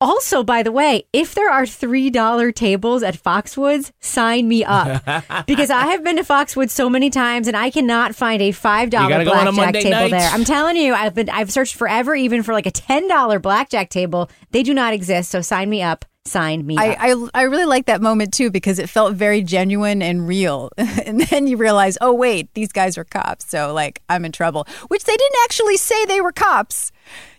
[0.00, 5.02] Also, by the way, if there are $3 tables at Foxwoods, sign me up.
[5.46, 8.84] because I have been to Foxwoods so many times and I cannot find a $5
[8.84, 10.10] You gotta go on a blackjack table night.
[10.10, 10.30] there.
[10.30, 14.30] I'm telling you, I've been I've searched forever even for like a $10 blackjack table.
[14.52, 16.06] They do not exist, so sign me up.
[16.24, 16.82] Sign me up.
[16.82, 20.70] I, I I really like that moment too because it felt very genuine and real.
[20.78, 24.66] and then you realize, oh wait, these guys are cops, so like I'm in trouble.
[24.88, 26.92] Which they didn't actually say they were cops,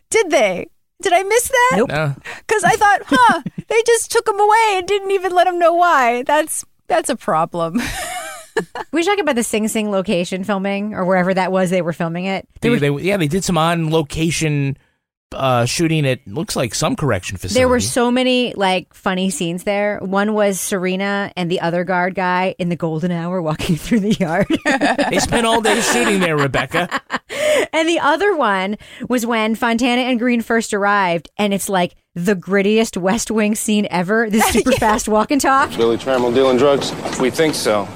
[0.09, 0.67] did they?
[1.01, 1.73] Did I miss that?
[1.77, 1.89] Nope.
[1.89, 2.15] No.
[2.47, 5.73] Because I thought, huh, they just took him away and didn't even let him know
[5.73, 6.23] why.
[6.23, 7.81] That's That's a problem.
[8.91, 11.93] we should talk about the Sing Sing location filming or wherever that was they were
[11.93, 12.47] filming it.
[12.61, 14.77] There They, were, they, yeah, they did some on location
[15.33, 17.59] uh, shooting at looks like some correction facility.
[17.59, 19.99] there were so many like funny scenes there.
[19.99, 24.13] One was Serena and the other guard guy in the golden hour walking through the
[24.13, 24.47] yard.
[25.09, 26.89] they spent all day shooting there, Rebecca.
[27.73, 32.35] and the other one was when Fontana and Green first arrived, and it's like the
[32.35, 34.29] grittiest West Wing scene ever.
[34.29, 35.69] This super fast walk and talk.
[35.77, 36.91] Billy Trammell dealing drugs?
[37.19, 37.87] We think so.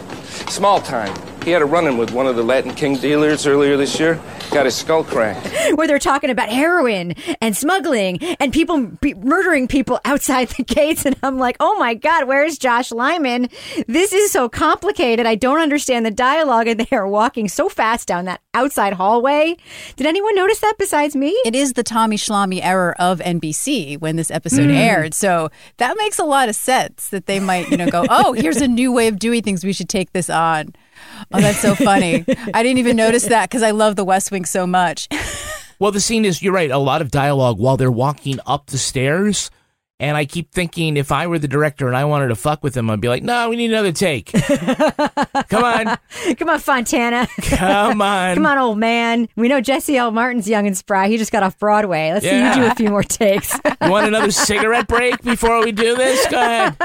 [0.47, 1.13] Small time.
[1.43, 4.19] He had a run-in with one of the Latin King dealers earlier this year.
[4.55, 5.51] Got his skull cracked.
[5.75, 11.05] where they're talking about heroin and smuggling and people be- murdering people outside the gates.
[11.05, 13.49] And I'm like, oh my God, where's Josh Lyman?
[13.89, 15.25] This is so complicated.
[15.25, 16.67] I don't understand the dialogue.
[16.69, 19.57] And they are walking so fast down that outside hallway.
[19.97, 21.31] Did anyone notice that besides me?
[21.45, 24.75] It is the Tommy Schlamme error of NBC when this episode Mm.
[24.77, 25.13] aired.
[25.13, 28.61] So that makes a lot of sense that they might, you know, go, oh, here's
[28.61, 29.65] a new way of doing things.
[29.65, 30.73] We should take this on.
[31.33, 32.25] Oh, that's so funny.
[32.53, 35.07] I didn't even notice that because I love the West Wing so much.
[35.77, 38.77] Well, the scene is, you're right, a lot of dialogue while they're walking up the
[38.77, 39.51] stairs.
[39.97, 42.75] And I keep thinking if I were the director and I wanted to fuck with
[42.75, 44.29] him, I'd be like, no, we need another take.
[45.47, 45.97] Come on.
[46.35, 47.29] Come on, Fontana.
[47.43, 48.35] Come on.
[48.35, 49.29] Come on, old man.
[49.37, 50.11] We know Jesse L.
[50.11, 51.07] Martin's young and spry.
[51.07, 52.11] He just got off Broadway.
[52.11, 53.57] Let's see you do a few more takes.
[53.85, 56.25] You want another cigarette break before we do this?
[56.27, 56.75] Go ahead.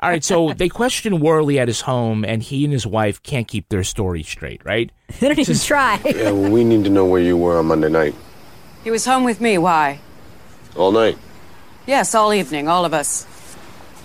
[0.00, 3.48] All right, so they question Worley at his home, and he and his wife can't
[3.48, 4.92] keep their story straight, right?
[5.18, 6.00] they don't even try.
[6.04, 8.14] Yeah, well, we need to know where you were on Monday night.
[8.84, 9.58] He was home with me.
[9.58, 9.98] Why?
[10.76, 11.18] All night.
[11.88, 13.26] Yes, all evening, all of us.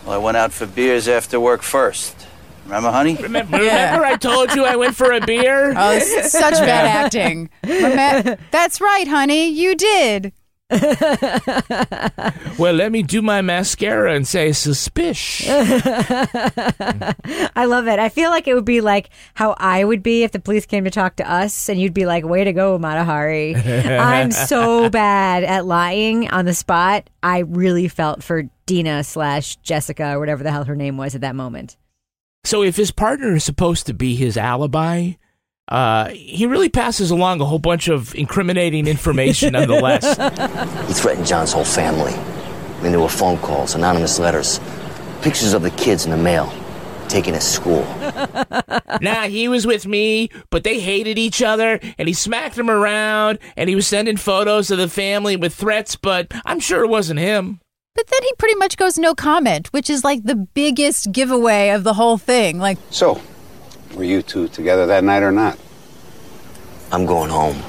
[0.06, 2.16] Well, I went out for beers after work first.
[2.64, 3.16] Remember, honey?
[3.22, 5.74] Remember, remember I told you I went for a beer?
[5.76, 7.50] Oh, such bad acting.
[7.64, 9.50] Remem- That's right, honey.
[9.50, 10.32] You did.
[12.60, 15.48] Well, let me do my mascara and say suspish.
[17.56, 17.98] I love it.
[17.98, 20.84] I feel like it would be like how I would be if the police came
[20.84, 24.90] to talk to us, and you'd be like, "Way to go, Mata Hari." I'm so
[24.90, 27.10] bad at lying on the spot.
[27.24, 31.22] I really felt for Dina slash Jessica or whatever the hell her name was at
[31.22, 31.78] that moment.
[32.44, 35.14] So if his partner is supposed to be his alibi,
[35.70, 40.04] uh, he really passes along a whole bunch of incriminating information nonetheless.
[40.88, 42.14] He threatened John's whole family.
[42.14, 44.60] I mean, there were phone calls, anonymous letters,
[45.22, 46.52] pictures of the kids in the mail,
[47.08, 47.84] taken to school.
[49.02, 53.40] nah, he was with me, but they hated each other, and he smacked them around,
[53.56, 57.22] and he was sending photos of the family with threats, but I'm sure it wasn't
[57.22, 57.62] him.
[57.96, 61.84] But then he pretty much goes no comment, which is like the biggest giveaway of
[61.84, 62.58] the whole thing.
[62.60, 63.22] Like, So,
[63.96, 65.58] were you two together that night or not?
[66.92, 67.62] I'm going home.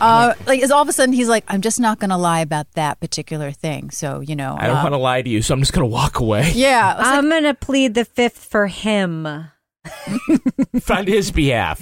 [0.00, 2.40] uh, like is all of a sudden he's like, I'm just not going to lie
[2.40, 3.90] about that particular thing.
[3.90, 5.88] So you know, I don't uh, want to lie to you, so I'm just going
[5.88, 6.52] to walk away.
[6.54, 9.26] Yeah, I was I'm gonna plead the fifth for him.
[10.90, 11.80] on his behalf.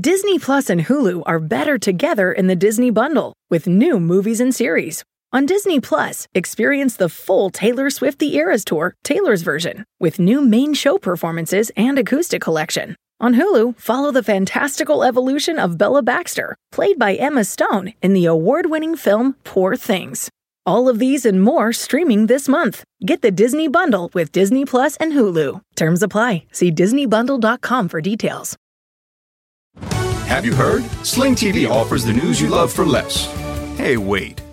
[0.00, 4.54] Disney Plus and Hulu are better together in the Disney Bundle with new movies and
[4.54, 5.04] series.
[5.34, 10.42] On Disney Plus, experience the full Taylor Swift The Eras Tour, Taylor's version, with new
[10.42, 12.96] main show performances and acoustic collection.
[13.18, 18.26] On Hulu, follow the fantastical evolution of Bella Baxter, played by Emma Stone in the
[18.26, 20.28] award winning film Poor Things.
[20.66, 22.84] All of these and more streaming this month.
[23.06, 25.62] Get the Disney Bundle with Disney Plus and Hulu.
[25.76, 26.44] Terms apply.
[26.52, 28.54] See DisneyBundle.com for details.
[30.26, 30.84] Have you heard?
[31.06, 33.26] Sling TV offers the news you love for less.
[33.78, 34.42] Hey, wait.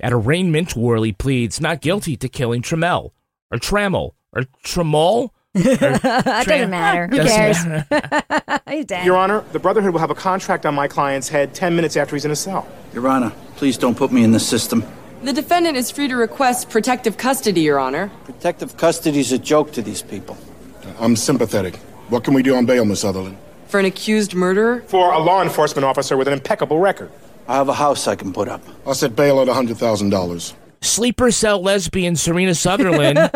[0.00, 3.10] At arraignment, Worley pleads not guilty to killing Trammell,
[3.50, 5.30] or Trammell, or Tremol.
[5.54, 7.08] that doesn't matter.
[7.08, 7.66] Who Doesn't cares?
[7.66, 8.60] matter.
[8.70, 9.04] He's dead.
[9.04, 12.14] Your Honor, the Brotherhood will have a contract on my client's head 10 minutes after
[12.14, 12.68] he's in a cell.
[12.92, 14.84] Your Honor, please don't put me in the system.
[15.24, 18.08] The defendant is free to request protective custody, Your Honor.
[18.24, 20.36] Protective custody's a joke to these people.
[20.84, 21.74] Uh, I'm sympathetic.
[22.08, 23.36] What can we do on bail, Miss Sutherland?
[23.66, 24.82] For an accused murderer?
[24.82, 27.10] For a law enforcement officer with an impeccable record.
[27.48, 28.62] I have a house I can put up.
[28.86, 30.54] I'll set bail at $100,000.
[30.80, 33.18] Sleeper cell lesbian Serena Sutherland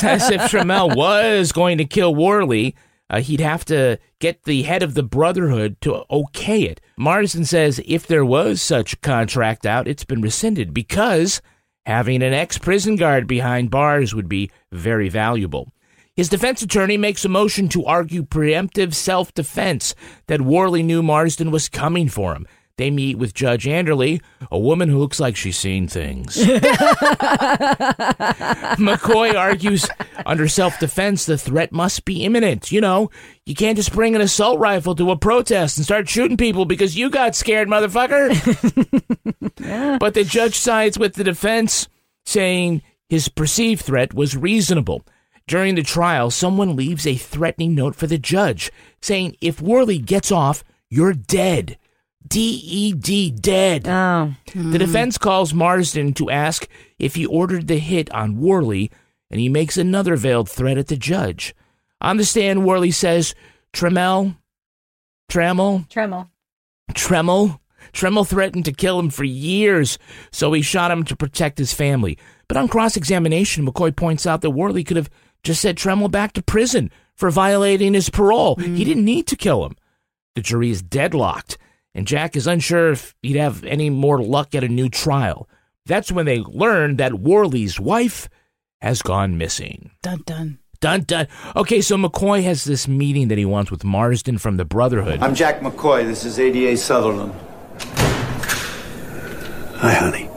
[0.00, 2.76] says if Trammell was going to kill Worley,
[3.08, 6.80] uh, he'd have to get the head of the Brotherhood to okay it.
[6.96, 11.40] Marsden says if there was such a contract out, it's been rescinded because
[11.86, 15.72] having an ex prison guard behind bars would be very valuable.
[16.14, 19.94] His defense attorney makes a motion to argue preemptive self defense
[20.26, 22.46] that Worley knew Marsden was coming for him.
[22.78, 26.36] They meet with Judge Anderley, a woman who looks like she's seen things.
[28.76, 29.88] McCoy argues
[30.26, 32.70] under self defense, the threat must be imminent.
[32.70, 33.10] You know,
[33.46, 36.98] you can't just bring an assault rifle to a protest and start shooting people because
[36.98, 38.28] you got scared, motherfucker.
[39.98, 41.88] But the judge sides with the defense,
[42.26, 45.02] saying his perceived threat was reasonable.
[45.46, 50.30] During the trial, someone leaves a threatening note for the judge, saying, If Worley gets
[50.30, 51.78] off, you're dead.
[52.28, 53.86] D E D, dead.
[53.86, 54.34] Oh.
[54.54, 56.66] The defense calls Marsden to ask
[56.98, 58.90] if he ordered the hit on Worley,
[59.30, 61.54] and he makes another veiled threat at the judge.
[62.00, 63.34] On the stand, Worley says,
[63.72, 64.36] Tremel,
[65.30, 66.28] Tremel, Tremel.
[66.92, 67.58] Tremel,
[67.92, 69.98] Tremel threatened to kill him for years,
[70.30, 72.18] so he shot him to protect his family.
[72.48, 75.10] But on cross examination, McCoy points out that Worley could have
[75.42, 78.56] just sent Tremel back to prison for violating his parole.
[78.56, 78.76] Mm.
[78.76, 79.76] He didn't need to kill him.
[80.34, 81.56] The jury is deadlocked,
[81.96, 85.48] and Jack is unsure if he'd have any more luck at a new trial.
[85.86, 88.28] That's when they learn that Worley's wife
[88.82, 89.92] has gone missing.
[90.02, 90.58] Dun dun.
[90.80, 91.26] Dun dun.
[91.56, 95.20] Okay, so McCoy has this meeting that he wants with Marsden from the Brotherhood.
[95.22, 96.04] I'm Jack McCoy.
[96.04, 97.32] This is ADA Sutherland.
[99.78, 100.28] Hi, honey.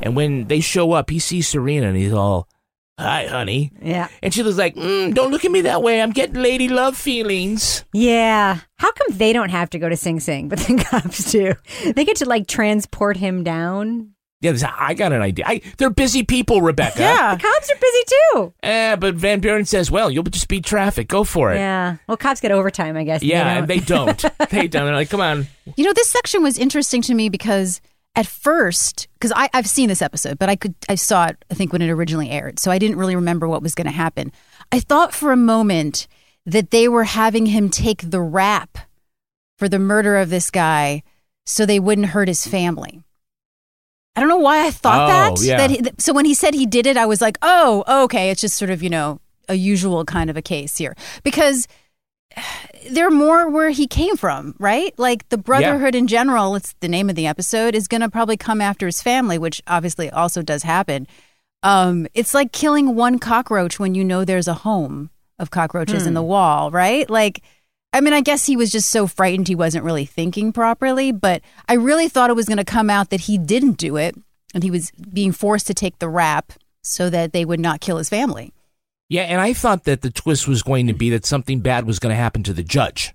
[0.00, 2.48] And when they show up, he sees Serena and he's all,
[2.98, 3.72] Hi, honey.
[3.82, 4.08] Yeah.
[4.22, 6.00] And she was like, mm, Don't look at me that way.
[6.00, 7.84] I'm getting lady love feelings.
[7.92, 8.60] Yeah.
[8.78, 11.54] How come they don't have to go to Sing Sing, but the cops do?
[11.92, 14.10] They get to like transport him down.
[14.40, 15.46] Yeah, I got an idea.
[15.48, 17.00] I, they're busy people, Rebecca.
[17.00, 18.52] Yeah, the cops are busy too.
[18.62, 21.08] Eh, but Van Buren says, Well, you'll just beat traffic.
[21.08, 21.56] Go for it.
[21.56, 21.96] Yeah.
[22.06, 23.22] Well, cops get overtime, I guess.
[23.22, 24.18] Yeah, and they don't.
[24.50, 24.84] they don't.
[24.84, 25.46] They're like, Come on.
[25.76, 27.80] You know, this section was interesting to me because
[28.16, 31.72] at first, because I've seen this episode, but I could I saw it I think
[31.72, 34.30] when it originally aired, so I didn't really remember what was going to happen.
[34.70, 36.06] I thought for a moment
[36.46, 38.78] that they were having him take the rap
[39.58, 41.02] for the murder of this guy,
[41.46, 43.02] so they wouldn't hurt his family.
[44.16, 45.44] I don't know why I thought Oh, that.
[45.44, 45.56] yeah.
[45.56, 48.40] That he, so when he said he did it, I was like, oh, okay, it's
[48.40, 51.66] just sort of you know a usual kind of a case here because
[52.90, 54.92] there are more where he came from, right?
[54.98, 58.36] Like the Brotherhood in general, it's the name of the episode, is going to probably
[58.36, 61.06] come after his family, which obviously also does happen.
[61.62, 66.10] Um, it's like killing one cockroach when you know there's a home of cockroaches in
[66.12, 66.14] Hmm.
[66.14, 67.08] the wall, right?
[67.08, 67.42] Like,
[67.92, 71.40] I mean, I guess he was just so frightened he wasn't really thinking properly, but
[71.68, 74.14] I really thought it was going to come out that he didn't do it
[74.52, 77.96] and he was being forced to take the rap so that they would not kill
[77.96, 78.52] his family.
[79.08, 81.98] Yeah, and I thought that the twist was going to be that something bad was
[81.98, 83.12] going to happen to the judge.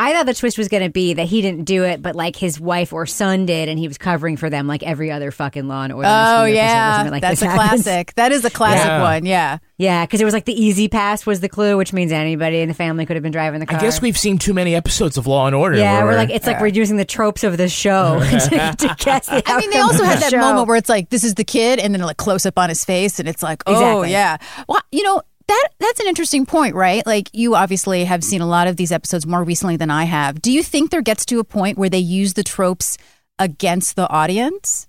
[0.00, 2.36] I thought the twist was going to be that he didn't do it, but like
[2.36, 5.66] his wife or son did, and he was covering for them like every other fucking
[5.66, 6.06] Law and Order.
[6.08, 7.82] Oh mystery episode where yeah, like that's a happens.
[7.84, 8.14] classic.
[8.14, 9.02] That is a classic Yeah.
[9.02, 9.26] one.
[9.26, 9.58] Yeah.
[9.76, 12.74] Yeah, because it was like the E-ZPass was the clue, which means anybody in the
[12.74, 13.78] family could have been driving the car.
[13.78, 15.76] I guess we've seen too many episodes of Law and Order.
[15.78, 18.96] Yeah, where we're like it's like we're using the tropes of the show to, to
[18.98, 20.38] guess the I mean, they also of had the that show.
[20.40, 22.84] moment where it's like, this is the kid, and then like close up on his
[22.84, 24.10] face, and it's like, oh Exactly.
[24.12, 24.36] yeah.
[24.68, 27.04] Well, you know that that's an interesting point, right?
[27.06, 30.40] Like you obviously have seen a lot of these episodes more recently than I have.
[30.40, 32.96] Do you think there gets to a point where they use the tropes
[33.38, 34.86] against the audience?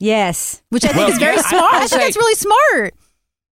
[0.00, 1.62] Yes, which I think Well, is very yeah, smart.
[1.62, 2.94] I, I'll think say- that's really smart.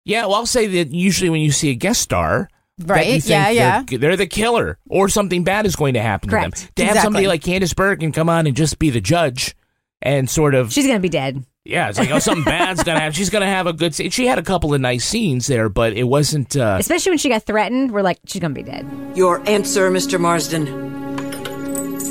[0.05, 3.21] Yeah, well, I'll say that usually when you see a guest star, that Right, you
[3.21, 6.53] think yeah, they're, they're the killer or something bad is going to happen to them.
[6.77, 7.27] To have somebody Exactly.
[7.27, 9.57] like Candice Bergen come on and just be the judge
[10.03, 11.45] and sort of she's gonna be dead.
[11.67, 13.13] Yeah, it's like oh something bad's gonna happen.
[13.13, 13.95] She's gonna have a good.
[13.95, 14.11] scene.
[14.11, 16.57] She had a couple of nice scenes there, but it wasn't.
[16.57, 18.87] Uh, Especially when she got threatened, we're like, she's gonna be dead.
[19.15, 20.19] Your answer, Mr.
[20.21, 20.67] Marsden.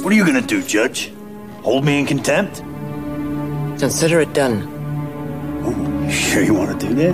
[0.04, 1.12] What are you gonna do, Judge?
[1.64, 2.58] Hold me in contempt?
[3.80, 4.72] Consider it done.
[6.06, 7.10] You sure you want to do that?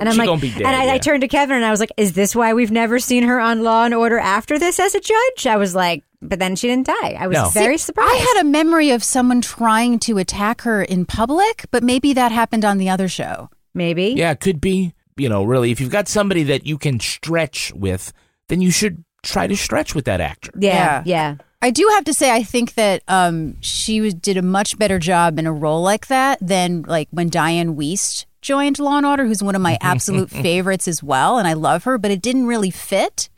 [0.00, 1.70] And I'm She like, gonna be dead, and I, I turned to Kevin and I
[1.70, 4.80] was like, "Is this why we've never seen her on Law and Order after this
[4.80, 7.16] as a judge?" I was like, but then she didn't die.
[7.18, 8.12] I was very surprised.
[8.12, 12.32] I had a memory of someone trying to attack her in public, but maybe that
[12.32, 13.50] happened on the other show.
[13.74, 14.14] Maybe.
[14.16, 14.94] yeah, it could be.
[15.16, 18.12] You know, really, if you've got somebody that you can stretch with,
[18.48, 20.50] then you should try to stretch with that actor.
[20.58, 21.36] Yeah, yeah.
[21.62, 24.98] I do have to say, I think that um, she was, did a much better
[24.98, 29.24] job in a role like that than like when Dianne Wiest joined Law and Order,
[29.24, 32.46] who's one of my absolute favorites as well, and I love her, but it didn't
[32.46, 33.30] really fit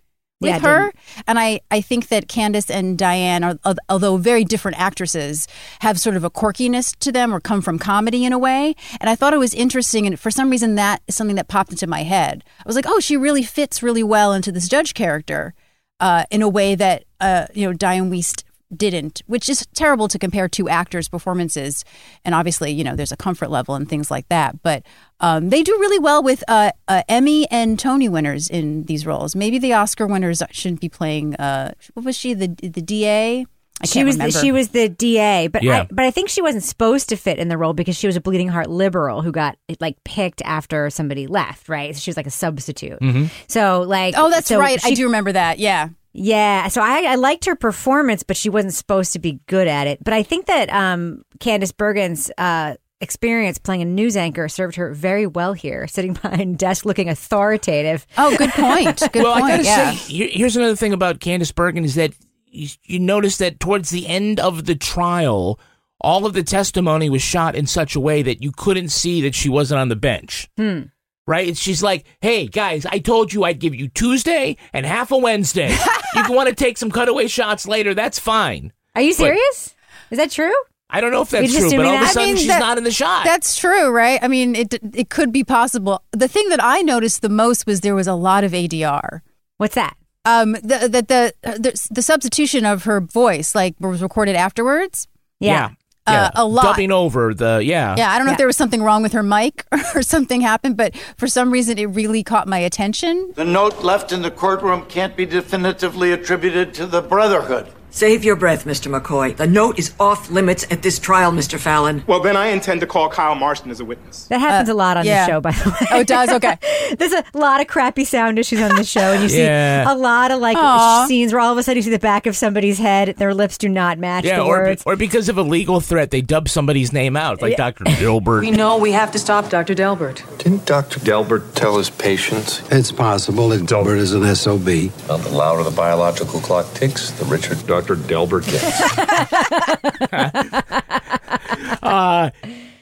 [0.46, 0.92] with Yeah, her.
[1.26, 5.46] And I, I think that Candice and Dianne, are, although very different actresses,
[5.80, 8.74] have sort of a quirkiness to them or come from comedy in a way.
[9.00, 11.70] And I thought it was interesting, and for some reason, that is something that popped
[11.70, 12.44] into my head.
[12.58, 15.54] I was like, oh, she really fits really well into this judge character
[16.00, 18.42] uh, in a way that uh, you know Dianne Wiest
[18.74, 21.84] didn't, which is terrible to compare two actors' performances.
[22.24, 24.62] And obviously, you know, there's a comfort level and things like that.
[24.62, 24.82] But
[25.20, 29.36] um, they do really well with uh, uh, Emmy and Tony winners in these roles.
[29.36, 31.36] Maybe the Oscar winners shouldn't be playing.
[31.36, 32.34] Uh, what was she?
[32.34, 33.46] The the DA.
[33.78, 34.38] I she can't was remember.
[34.38, 35.82] she was the DA, but Yeah.
[35.82, 38.16] I, but I think she wasn't supposed to fit in the role because she was
[38.16, 41.94] a bleeding heart liberal who got like picked after somebody left, right?
[41.94, 42.98] So she was like a substitute.
[43.00, 43.28] Mhm.
[43.48, 44.82] So like, Oh, that's so right.
[44.82, 45.58] I do remember that.
[45.58, 45.90] Yeah.
[46.18, 49.86] Yeah, so I, I liked her performance, but she wasn't supposed to be good at
[49.86, 50.02] it.
[50.02, 54.94] But I think that um, Candice Bergen's uh, experience playing a news anchor served her
[54.94, 58.06] very well here, sitting behind a desk looking authoritative.
[58.16, 59.02] Oh, good point.
[59.12, 59.50] Good well, I point.
[59.52, 59.90] gotta yeah.
[59.92, 62.12] say, here- here's another thing about Candice Bergen is that
[62.46, 65.60] you, you notice that towards the end of the trial,
[66.00, 69.34] all of the testimony was shot in such a way that you couldn't see that
[69.34, 70.48] she wasn't on the bench.
[70.56, 70.82] Hmm.
[71.26, 71.48] Right?
[71.48, 75.18] It's she's like, hey guys, I told you I'd give you Tuesday and half a
[75.18, 75.76] Wednesday.
[76.14, 78.72] you want to take some cutaway shots later, that's fine.
[78.94, 79.74] Are you But- serious?
[80.10, 80.54] Is that true?
[80.88, 82.10] I don't know if that's true, but assuming all of a that?
[82.10, 83.24] I sudden mean, she's that- not in the shot.
[83.24, 84.20] That's true, right?
[84.22, 86.00] I mean, it it could be possible.
[86.12, 89.20] The thing that I noticed the most was there was a lot of ADR.
[89.56, 89.96] What's that?
[90.24, 95.08] Um, the the the the, the substitution of her voice, like was recorded afterwards.
[95.40, 95.66] yeah.
[95.66, 95.68] Uh,
[96.06, 96.30] Uh, yeah.
[96.34, 96.62] a lot.
[96.62, 97.94] Dubbing over the yeah.
[97.98, 100.76] Yeah, I don't know if there was something wrong with her mic or something happened,
[100.76, 103.32] but for some reason it really caught my attention.
[103.34, 107.72] The note left in the courtroom can't be definitively attributed to the Brotherhood.
[107.96, 108.94] Save your breath, Mr.
[108.94, 109.34] McCoy.
[109.34, 111.58] The note is off limits at this trial, Mr.
[111.58, 112.04] Fallon.
[112.06, 114.26] Well, then I intend to call Kyle Marsden as a witness.
[114.26, 115.24] That happens uh, a lot on yeah.
[115.24, 115.86] the show, by the way.
[115.92, 116.28] Oh, it does?
[116.28, 116.58] Okay.
[116.98, 119.90] There's a lot of crappy sound issues on the show, and you see Yeah.
[119.90, 121.06] a lot of like Aw.
[121.08, 123.56] scenes where all of a sudden you see the back of somebody's head, their lips
[123.56, 124.82] do not match Yeah, the or, words.
[124.84, 127.84] or because of a legal threat, they dub somebody's name out, like Dr.
[127.86, 128.40] Dilbert.
[128.40, 129.72] We know we have to stop Dr.
[129.72, 130.22] Delbert.
[130.36, 131.00] Didn't Dr.
[131.00, 132.60] Delbert tell his patients?
[132.70, 134.66] It's possible that Delbert is an SOB.
[135.08, 137.85] Well, the louder the biological clock ticks, the richer Dr.
[137.94, 138.80] Delbert gets.
[141.82, 142.30] uh,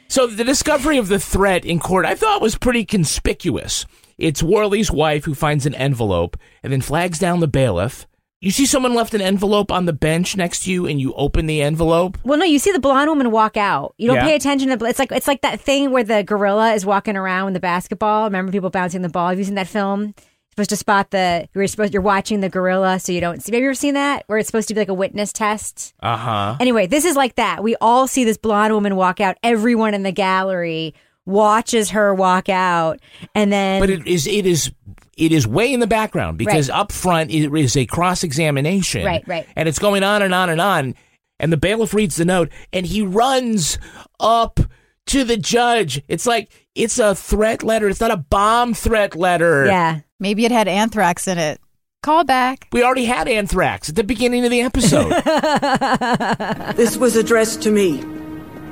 [0.08, 3.86] so the discovery of the threat in court, I thought was pretty conspicuous.
[4.16, 8.06] It's Worley's wife who finds an envelope and then flags down the bailiff.
[8.40, 11.46] You see someone left an envelope on the bench next to you, and you open
[11.46, 12.18] the envelope.
[12.24, 13.94] Well, no, you see the blonde woman walk out.
[13.96, 14.24] You don't Yeah.
[14.24, 14.84] pay attention to.
[14.84, 18.24] It's like it's like that thing where the gorilla is walking around with the basketball.
[18.24, 19.30] Remember people bouncing the ball?
[19.30, 20.14] Have you seen that film?
[20.54, 21.48] Supposed to spot the.
[21.54, 21.92] You're supposed.
[21.92, 23.52] You're watching the gorilla, so you don't see.
[23.52, 24.24] Have you ever seen that?
[24.26, 25.94] Where it's supposed to be like a witness test.
[26.00, 26.56] Uh huh.
[26.60, 27.62] Anyway, this is like that.
[27.62, 29.36] We all see this blonde woman walk out.
[29.42, 30.94] Everyone in the gallery
[31.26, 33.00] watches her walk out,
[33.34, 33.80] and then.
[33.80, 34.70] But it is it is
[35.16, 36.78] it is way in the background because Right.
[36.78, 39.04] up front it is a cross examination.
[39.04, 39.46] Right, right.
[39.56, 40.94] And it's going on and on and on.
[41.40, 43.78] And the bailiff reads the note and he runs
[44.20, 44.60] up
[45.06, 46.00] to the judge.
[46.08, 47.88] It's like it's a threat letter.
[47.88, 49.66] It's not a bomb threat letter.
[49.66, 50.00] yeah.
[50.24, 51.60] Maybe it had anthrax in it.
[52.02, 52.68] Call back.
[52.72, 55.12] We already had anthrax at the beginning of the episode.
[56.76, 58.02] This was addressed to me.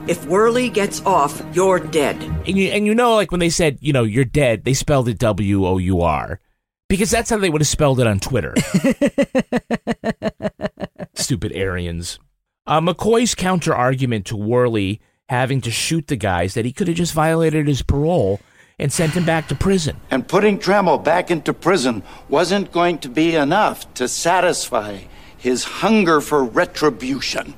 [0.09, 2.17] If Worley gets off, you're dead.
[2.47, 5.11] and you and you know like when they said, you know, you're dead, they spelled
[5.11, 6.41] it W O U R.
[6.89, 8.55] Because that's how they would have spelled it on Twitter.
[11.15, 12.19] Stupid Aryans.
[12.67, 16.97] Uh, McCoy's counter argument to Worley having to shoot the guys that he could have
[16.97, 18.41] just violated his parole
[18.83, 19.97] and sent him back to prison.
[20.11, 25.03] And putting Trammell back into prison wasn't going to be enough to satisfy
[25.39, 27.55] his hunger for retribution.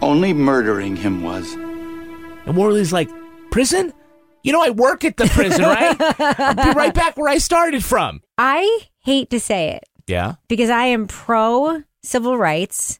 [0.00, 1.52] Only murdering him was.
[1.52, 3.10] And Worley's like,
[3.50, 3.92] prison?
[4.42, 5.96] You know, I work at the prison, right?
[6.18, 8.20] I'll be right back where I started from.
[8.38, 10.34] I hate to say it Yeah.
[10.48, 12.98] because I am pro civil rights,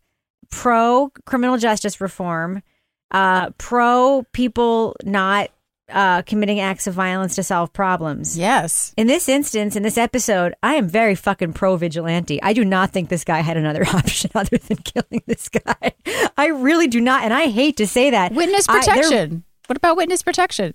[0.50, 2.62] pro criminal justice reform,
[3.10, 5.50] uh, pro people not
[5.92, 8.36] uh, committing acts of violence to solve problems.
[8.38, 8.92] Yes.
[8.96, 12.42] In this instance, in this episode, I am very fucking pro vigilante.
[12.42, 15.92] I do not think this guy had another option other than killing this guy.
[16.36, 18.32] I really do not, and I hate to say that.
[18.32, 19.44] Witness I- protection.
[19.66, 20.74] what about witness protection?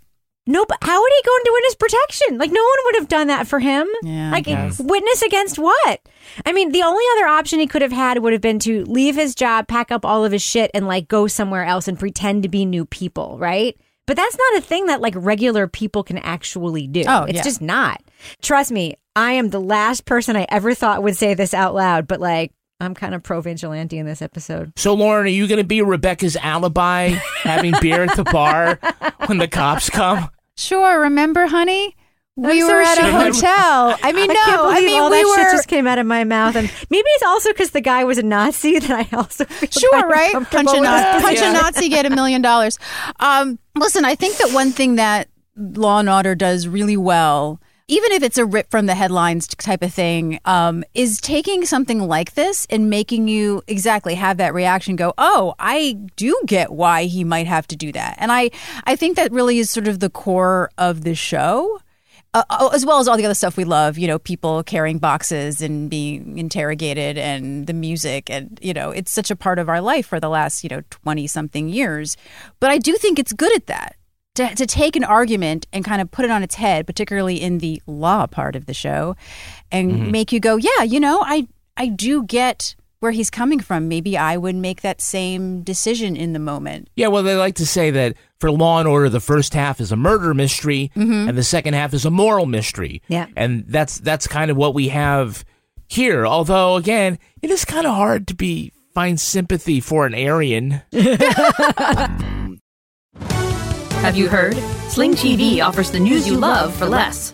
[0.49, 2.37] no, but how would he go into witness protection?
[2.37, 3.85] Like no one would have done that for him.
[4.01, 4.47] Yeah, like
[4.79, 5.99] witness against what?
[6.45, 9.15] I mean, the only other option he could have had would have been to leave
[9.15, 12.43] his job, pack up all of his shit, and like go somewhere else and pretend
[12.43, 13.77] to be new people, right?
[14.07, 17.03] But that's not a thing that like regular people can actually do.
[17.07, 17.43] Oh, it's yeah.
[17.43, 18.01] just not.
[18.41, 22.07] Trust me, I am the last person I ever thought would say this out loud,
[22.07, 24.71] but like I'm kind of pro vigilante in this episode.
[24.77, 27.07] So, Lauren, are you going to be Rebecca's alibi
[27.41, 28.79] having beer at the bar
[29.25, 30.29] when the cops come?
[30.55, 31.01] Sure.
[31.01, 31.96] Remember, honey?
[32.37, 33.97] We I'm so were at a hotel.
[34.03, 34.45] I mean, I no.
[34.45, 35.35] can't I mean, all we that were.
[35.35, 38.19] shit just came out of my mouth, and maybe it's also because the guy was
[38.19, 40.33] a Nazi that I also feel Sure, right?
[40.33, 41.51] Punch a, Nazi, this punch a.
[41.51, 42.77] Nazi, get a million dollars.
[43.19, 47.59] Um, listen, I think that one thing that Law and Order does really well
[47.89, 52.01] even if it's a rip from the headlines type of thing, um, is taking something
[52.01, 54.97] like this and making you exactly have that reaction.
[54.97, 58.51] Go, oh, I do get why he might have to do that, and I
[58.83, 61.79] I think that really is sort of the core of the show.
[62.33, 64.99] Uh, uh, as well as all the other stuff we love, you know, people carrying
[64.99, 68.29] boxes and being interrogated and the music.
[68.29, 70.81] And, you know, it's such a part of our life for the last, you know,
[70.91, 72.17] 20 something years.
[72.59, 73.95] But I do think it's good at that
[74.35, 77.57] to, to take an argument and kind of put it on its head, particularly in
[77.59, 79.15] the law part of the show,
[79.71, 80.03] and Mm-hmm.
[80.07, 80.11] Mhm.
[80.11, 81.47] make you go, yeah, you know, I
[81.77, 83.87] I do get where he's coming from.
[83.87, 86.89] Maybe I would make that same decision in the moment.
[86.95, 89.91] Yeah, well, they like to say that for Law and Order, the first half is
[89.91, 91.29] a murder mystery, Mhm.
[91.29, 93.01] and the second half is a moral mystery.
[93.07, 93.27] Yeah.
[93.35, 95.43] and that's that's kind of what we have
[95.87, 96.25] here.
[96.27, 100.81] Although, again, it is kind of hard to be find sympathy for an Aryan.
[104.01, 104.55] Have you heard?
[104.89, 107.33] Sling TV offers the news you love for less.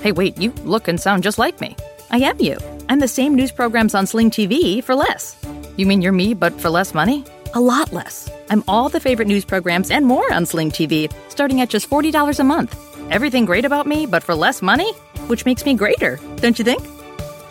[0.00, 1.74] Hey, wait, you look and sound just like me.
[2.10, 2.56] I am you.
[2.88, 5.36] I'm the same news programs on Sling TV for less.
[5.76, 7.24] You mean you're me, but for less money?
[7.54, 8.30] A lot less.
[8.50, 12.38] I'm all the favorite news programs and more on Sling TV, starting at just $40
[12.38, 12.78] a month.
[13.10, 14.92] Everything great about me, but for less money?
[15.28, 16.82] Which makes me greater, don't you think?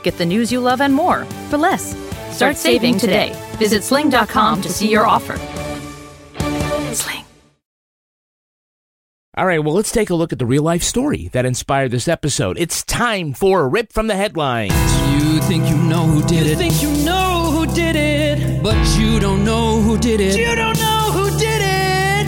[0.03, 1.95] Get the news you love and more for less.
[2.35, 3.35] Start saving today.
[3.57, 5.37] Visit sling.com to see your offer.
[9.37, 12.07] All right, well, let's take a look at the real life story that inspired this
[12.07, 12.57] episode.
[12.57, 14.71] It's time for a rip from the headlines.
[15.11, 16.51] You think you know who did it.
[16.51, 18.63] You think you know who did it.
[18.63, 20.37] But you don't know who did it.
[20.37, 22.27] You don't know who did it.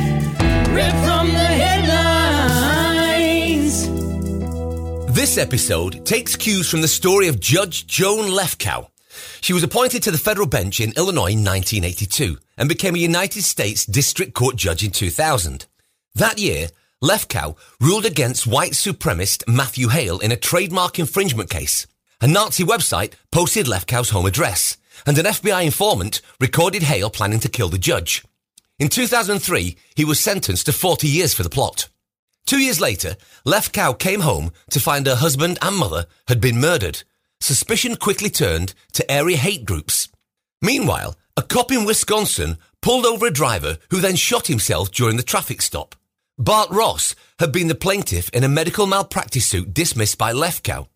[0.70, 3.88] Rip from the headlines.
[5.16, 8.90] This episode takes cues from the story of Judge Joan Lefkow.
[9.40, 13.44] She was appointed to the federal bench in Illinois in 1982 and became a United
[13.44, 15.68] States District Court judge in 2000.
[16.16, 16.68] That year,
[17.04, 21.86] Lefkow ruled against white supremacist Matthew Hale in a trademark infringement case.
[22.22, 27.50] A Nazi website posted Lefkow's home address, and an FBI informant recorded Hale planning to
[27.50, 28.24] kill the judge.
[28.80, 31.88] In 2003, he was sentenced to 40 years for the plot.
[32.48, 37.04] Two years later, Lefkow came home to find her husband and mother had been murdered.
[37.40, 40.08] Suspicion quickly turned to area hate groups.
[40.64, 45.24] Meanwhile, a cop in Wisconsin pulled over a driver who then shot himself during the
[45.24, 45.94] traffic stop.
[46.40, 50.88] Bart Ross had been the plaintiff in a medical malpractice suit dismissed by Lefkow.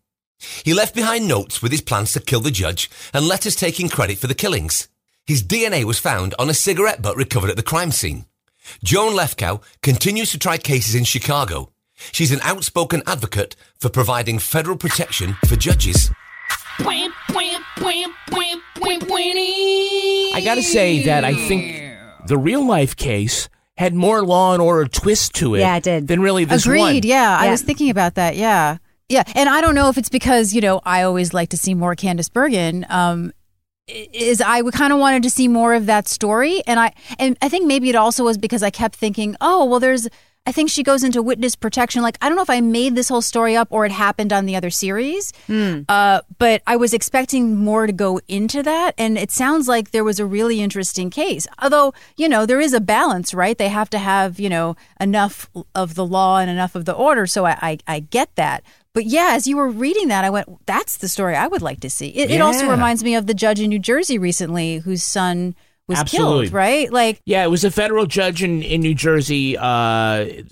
[0.64, 4.18] He left behind notes with his plans to kill the judge and letters taking credit
[4.18, 4.88] for the killings.
[5.26, 8.26] His DNA was found on a cigarette butt recovered at the crime scene.
[8.84, 11.72] Joan Lefkow continues to try cases in Chicago.
[12.12, 16.12] She's an outspoken advocate for providing federal protection for judges.
[20.34, 21.96] I gotta say that I think
[22.28, 26.08] the real life case had more Law and Order twist to it, Yeah, it did.
[26.08, 26.80] than really this Agreed.
[26.80, 27.00] one.
[27.04, 28.36] Yeah, I was thinking about that.
[28.36, 31.56] Yeah, yeah, and I don't know if it's because you know I always like to
[31.56, 32.84] see more Candice Bergen.
[32.88, 33.32] Um,
[33.88, 37.48] is I kind of wanted to see more of that story, and I and I
[37.48, 40.08] think maybe it also was because I kept thinking, oh well, there's.
[40.44, 42.02] I think she goes into witness protection.
[42.02, 44.44] Like I don't know if I made this whole story up or it happened on
[44.44, 45.32] the other series,
[45.88, 50.02] uh, but I was expecting more to go into that, and it sounds like there
[50.02, 51.46] was a really interesting case.
[51.60, 53.56] Although you know there is a balance, right?
[53.56, 57.26] They have to have you know enough of the law and enough of the order.
[57.26, 58.64] So I I, I get that.
[58.94, 61.78] But yeah, as you were reading that, I went, "That's the story I would like
[61.80, 65.04] to see." It, it also reminds me of the judge in New Jersey recently, whose
[65.04, 65.54] son
[65.88, 66.46] was Absolutely.
[66.46, 66.54] killed.
[66.54, 66.92] Right?
[66.92, 69.56] Like Yeah, it was a federal judge in, in New Jersey.
[69.58, 70.42] Uh,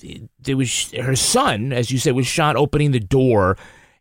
[0.41, 3.57] there was her son, as you said, was shot opening the door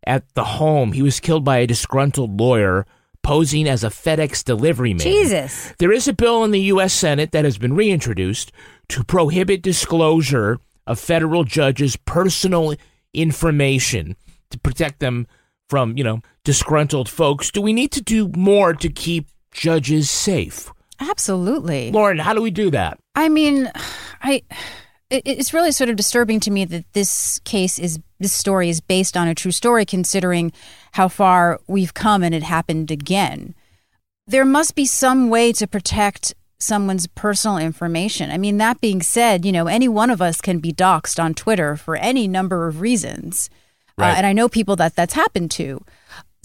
[0.06, 0.92] at the home.
[0.92, 2.86] He was killed by a disgruntled lawyer
[3.22, 5.02] posing as a FedEx delivery man.
[5.02, 5.74] Jesus.
[5.78, 6.94] There is a bill in the U.S.
[6.94, 8.52] Senate that has been reintroduced
[8.90, 12.76] to prohibit disclosure of federal judges' personal
[13.14, 14.16] information
[14.50, 15.28] to protect them
[15.68, 17.52] from, you know, disgruntled folks.
[17.52, 20.72] Do we need to do more to keep judges safe?
[21.00, 21.91] Absolutely.
[21.91, 23.00] Lauren, how do we do that?
[23.16, 23.72] I mean,
[24.22, 24.43] I
[25.10, 29.18] it's really sort of disturbing to me that this case is this story is based
[29.18, 30.52] on a true story considering
[30.91, 33.56] how far we've come and it happened again.
[34.28, 38.30] There must be some way to protect someone's personal information.
[38.30, 41.34] I mean, that being said, you know, any one of us can be doxxed on
[41.34, 43.50] Twitter for any number of reasons.
[43.97, 45.84] Uh, and I know people that that's happened to.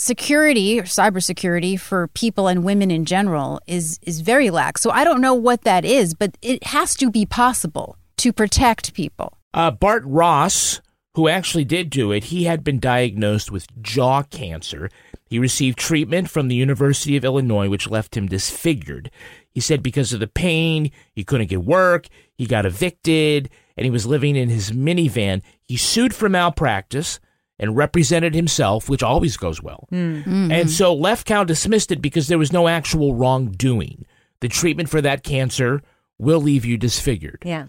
[0.05, 4.83] Security or cybersecurity for people and women in general is is very lax.
[4.83, 8.93] So I don't know what that is, but it has to be possible to protect
[8.93, 9.39] people.
[9.55, 10.83] Uh, Bart Ross,
[11.15, 14.91] who actually did do it, he had been diagnosed with jaw cancer.
[15.25, 19.11] He received treatment from the University of Illinois, which left him disfigured.
[19.53, 23.91] He said because of the pain, he couldn't get work, he got evicted, and he
[23.91, 25.41] was living in his minivan.
[25.63, 27.21] He sued for malpractice,
[27.59, 29.89] and represented himself, which always goes well.
[29.93, 30.53] Mm.
[30.53, 34.05] And so Lefkow dismissed it because there was no actual wrongdoing.
[34.41, 35.83] The treatment for that cancer
[36.19, 37.43] will leave you disfigured.
[37.45, 37.67] Yeah.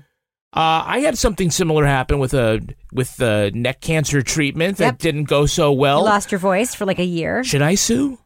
[0.54, 2.62] Uh, I had something similar happen with a
[2.94, 4.98] with the neck cancer treatment that Yep.
[5.00, 6.04] didn't go so You well.
[6.06, 7.44] lost your voice for like a year.
[7.44, 8.20] Should I sue?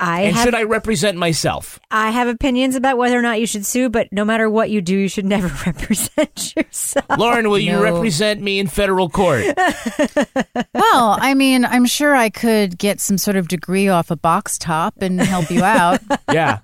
[0.00, 1.78] I and have should I represent myself?
[1.90, 4.80] I have opinions about whether or not you should sue, but no matter what you
[4.80, 7.04] do, you should never represent yourself.
[7.18, 9.44] Lauren, will you represent me in federal court?
[10.74, 14.56] well, I mean, I'm sure I could get some sort of degree off a box
[14.56, 16.00] top and help you out.
[16.32, 16.60] yeah.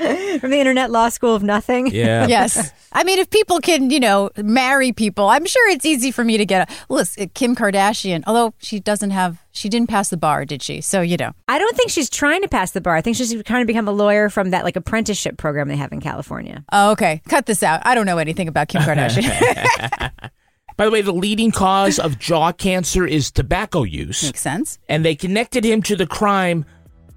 [0.40, 1.88] From the Internet Law School of Nothing.
[1.88, 2.26] Yeah.
[2.28, 2.72] yes.
[2.92, 6.38] I mean, if people can, you know, marry people, I'm sure it's easy for me
[6.38, 6.74] to get a.
[6.88, 10.80] Listen, uh, Kim Kardashian, although she doesn't have, she didn't pass the bar, did she?
[10.80, 11.32] So, you know.
[11.48, 12.96] I don't think she's trying to pass the bar.
[12.96, 15.92] I think she's trying to become a lawyer from that like apprenticeship program they have
[15.92, 16.64] in California.
[16.72, 17.20] Oh, okay.
[17.28, 17.82] Cut this out.
[17.84, 20.10] I don't know anything about Kim Kardashian.
[20.76, 24.22] By the way, the leading cause of jaw cancer is tobacco use.
[24.22, 24.78] Makes sense.
[24.88, 26.64] And they connected him to the crime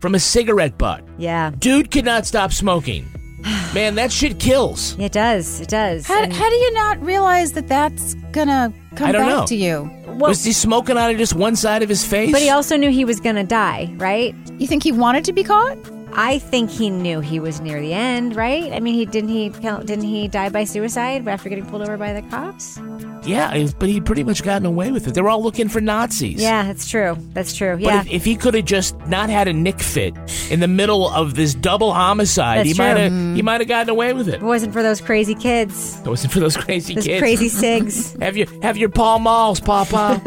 [0.03, 1.01] from a cigarette butt.
[1.17, 1.51] Yeah.
[1.59, 3.05] Dude could not stop smoking.
[3.73, 4.99] Man, that shit kills.
[4.99, 5.61] It does.
[5.61, 6.05] It does.
[6.05, 9.45] how, how do you not realize that that's going to come I don't back know.
[9.45, 9.89] to you?
[10.07, 12.33] Was he smoking out of just one side of his face?
[12.33, 14.35] But he also knew he was going to die, right?
[14.59, 15.77] You think he wanted to be caught?
[16.15, 18.71] I think he knew he was near the end, right?
[18.71, 22.13] I mean, he didn't he didn't he die by suicide after getting pulled over by
[22.13, 22.79] the cops?
[23.25, 25.13] Yeah, but he'd pretty much gotten away with it.
[25.13, 26.41] They were all looking for Nazis.
[26.41, 27.15] Yeah, that's true.
[27.33, 27.75] That's true.
[27.75, 28.01] But Yeah.
[28.01, 30.13] if, if he could have just not had a nick fit
[30.51, 32.85] in the middle of this double homicide, That's he true.
[32.85, 33.35] might have Mm.
[33.35, 34.35] he might have gotten away with it.
[34.35, 35.99] If it wasn't for those crazy kids.
[36.05, 37.19] It wasn't for those crazy Those kids.
[37.21, 38.15] crazy cigs.
[38.21, 40.21] have your have your Pall Malls, Papa.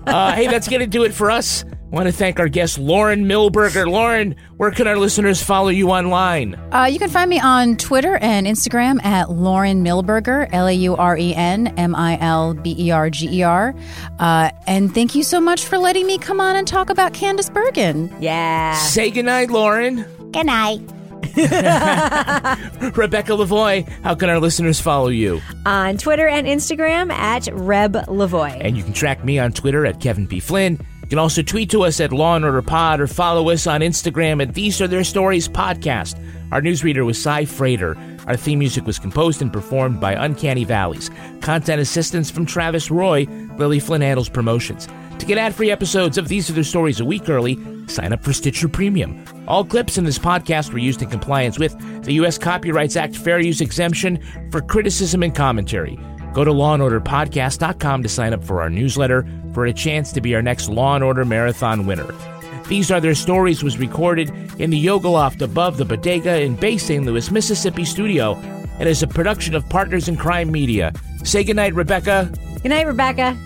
[0.06, 1.64] uh, hey, that's gonna do it for us.
[1.94, 3.86] I want to thank our guest Lauren Milberger.
[3.88, 6.56] Lauren, where can our listeners follow you online?
[6.72, 10.96] Uh, you can find me on Twitter and Instagram at Lauren Milberger, L A U
[10.96, 13.76] R E N M I L B E R G E R.
[14.18, 17.54] Uh, and thank you so much for letting me come on and talk about Candice
[17.54, 18.12] Bergen.
[18.18, 18.74] Yeah.
[18.74, 20.04] Say goodnight, Lauren.
[20.32, 20.80] Good night.
[22.96, 25.40] Rebecca Lavoie, how can our listeners follow you?
[25.64, 28.58] On Twitter and Instagram at Reb Lavoie.
[28.60, 30.40] And you can track me on Twitter at Kevin P.
[30.40, 30.78] Flynn.
[31.04, 33.82] You can also tweet to us at Law and Order Pod or follow us on
[33.82, 36.18] Instagram at These Are Their Stories Podcast.
[36.50, 37.94] Our newsreader was Cy Frater.
[38.26, 41.10] Our theme music was composed and performed by Uncanny Valleys.
[41.42, 43.26] Content assistance from Travis Roy.
[43.58, 44.88] Lily Flynn handles promotions.
[45.18, 48.32] To get ad-free episodes of These Are Their Stories a week early, sign up for
[48.32, 49.22] Stitcher Premium.
[49.46, 52.38] All clips in this podcast were used in compliance with the U.S.
[52.38, 54.18] Copyrights Act fair use exemption
[54.50, 55.98] for criticism and commentary.
[56.34, 60.42] Go to lawandorderpodcast.com to sign up for our newsletter for a chance to be our
[60.42, 62.12] next Law and Order Marathon winner.
[62.68, 66.76] These Are Their Stories was recorded in the Yoga Loft above the Bodega in Bay
[66.76, 67.04] St.
[67.04, 68.34] Louis, Mississippi studio
[68.78, 70.92] and is a production of Partners in Crime Media.
[71.22, 72.32] Say goodnight, Rebecca.
[72.62, 73.38] Good night, Rebecca.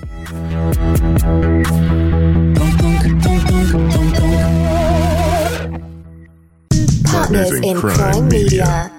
[7.04, 8.98] Partners in Crime Media.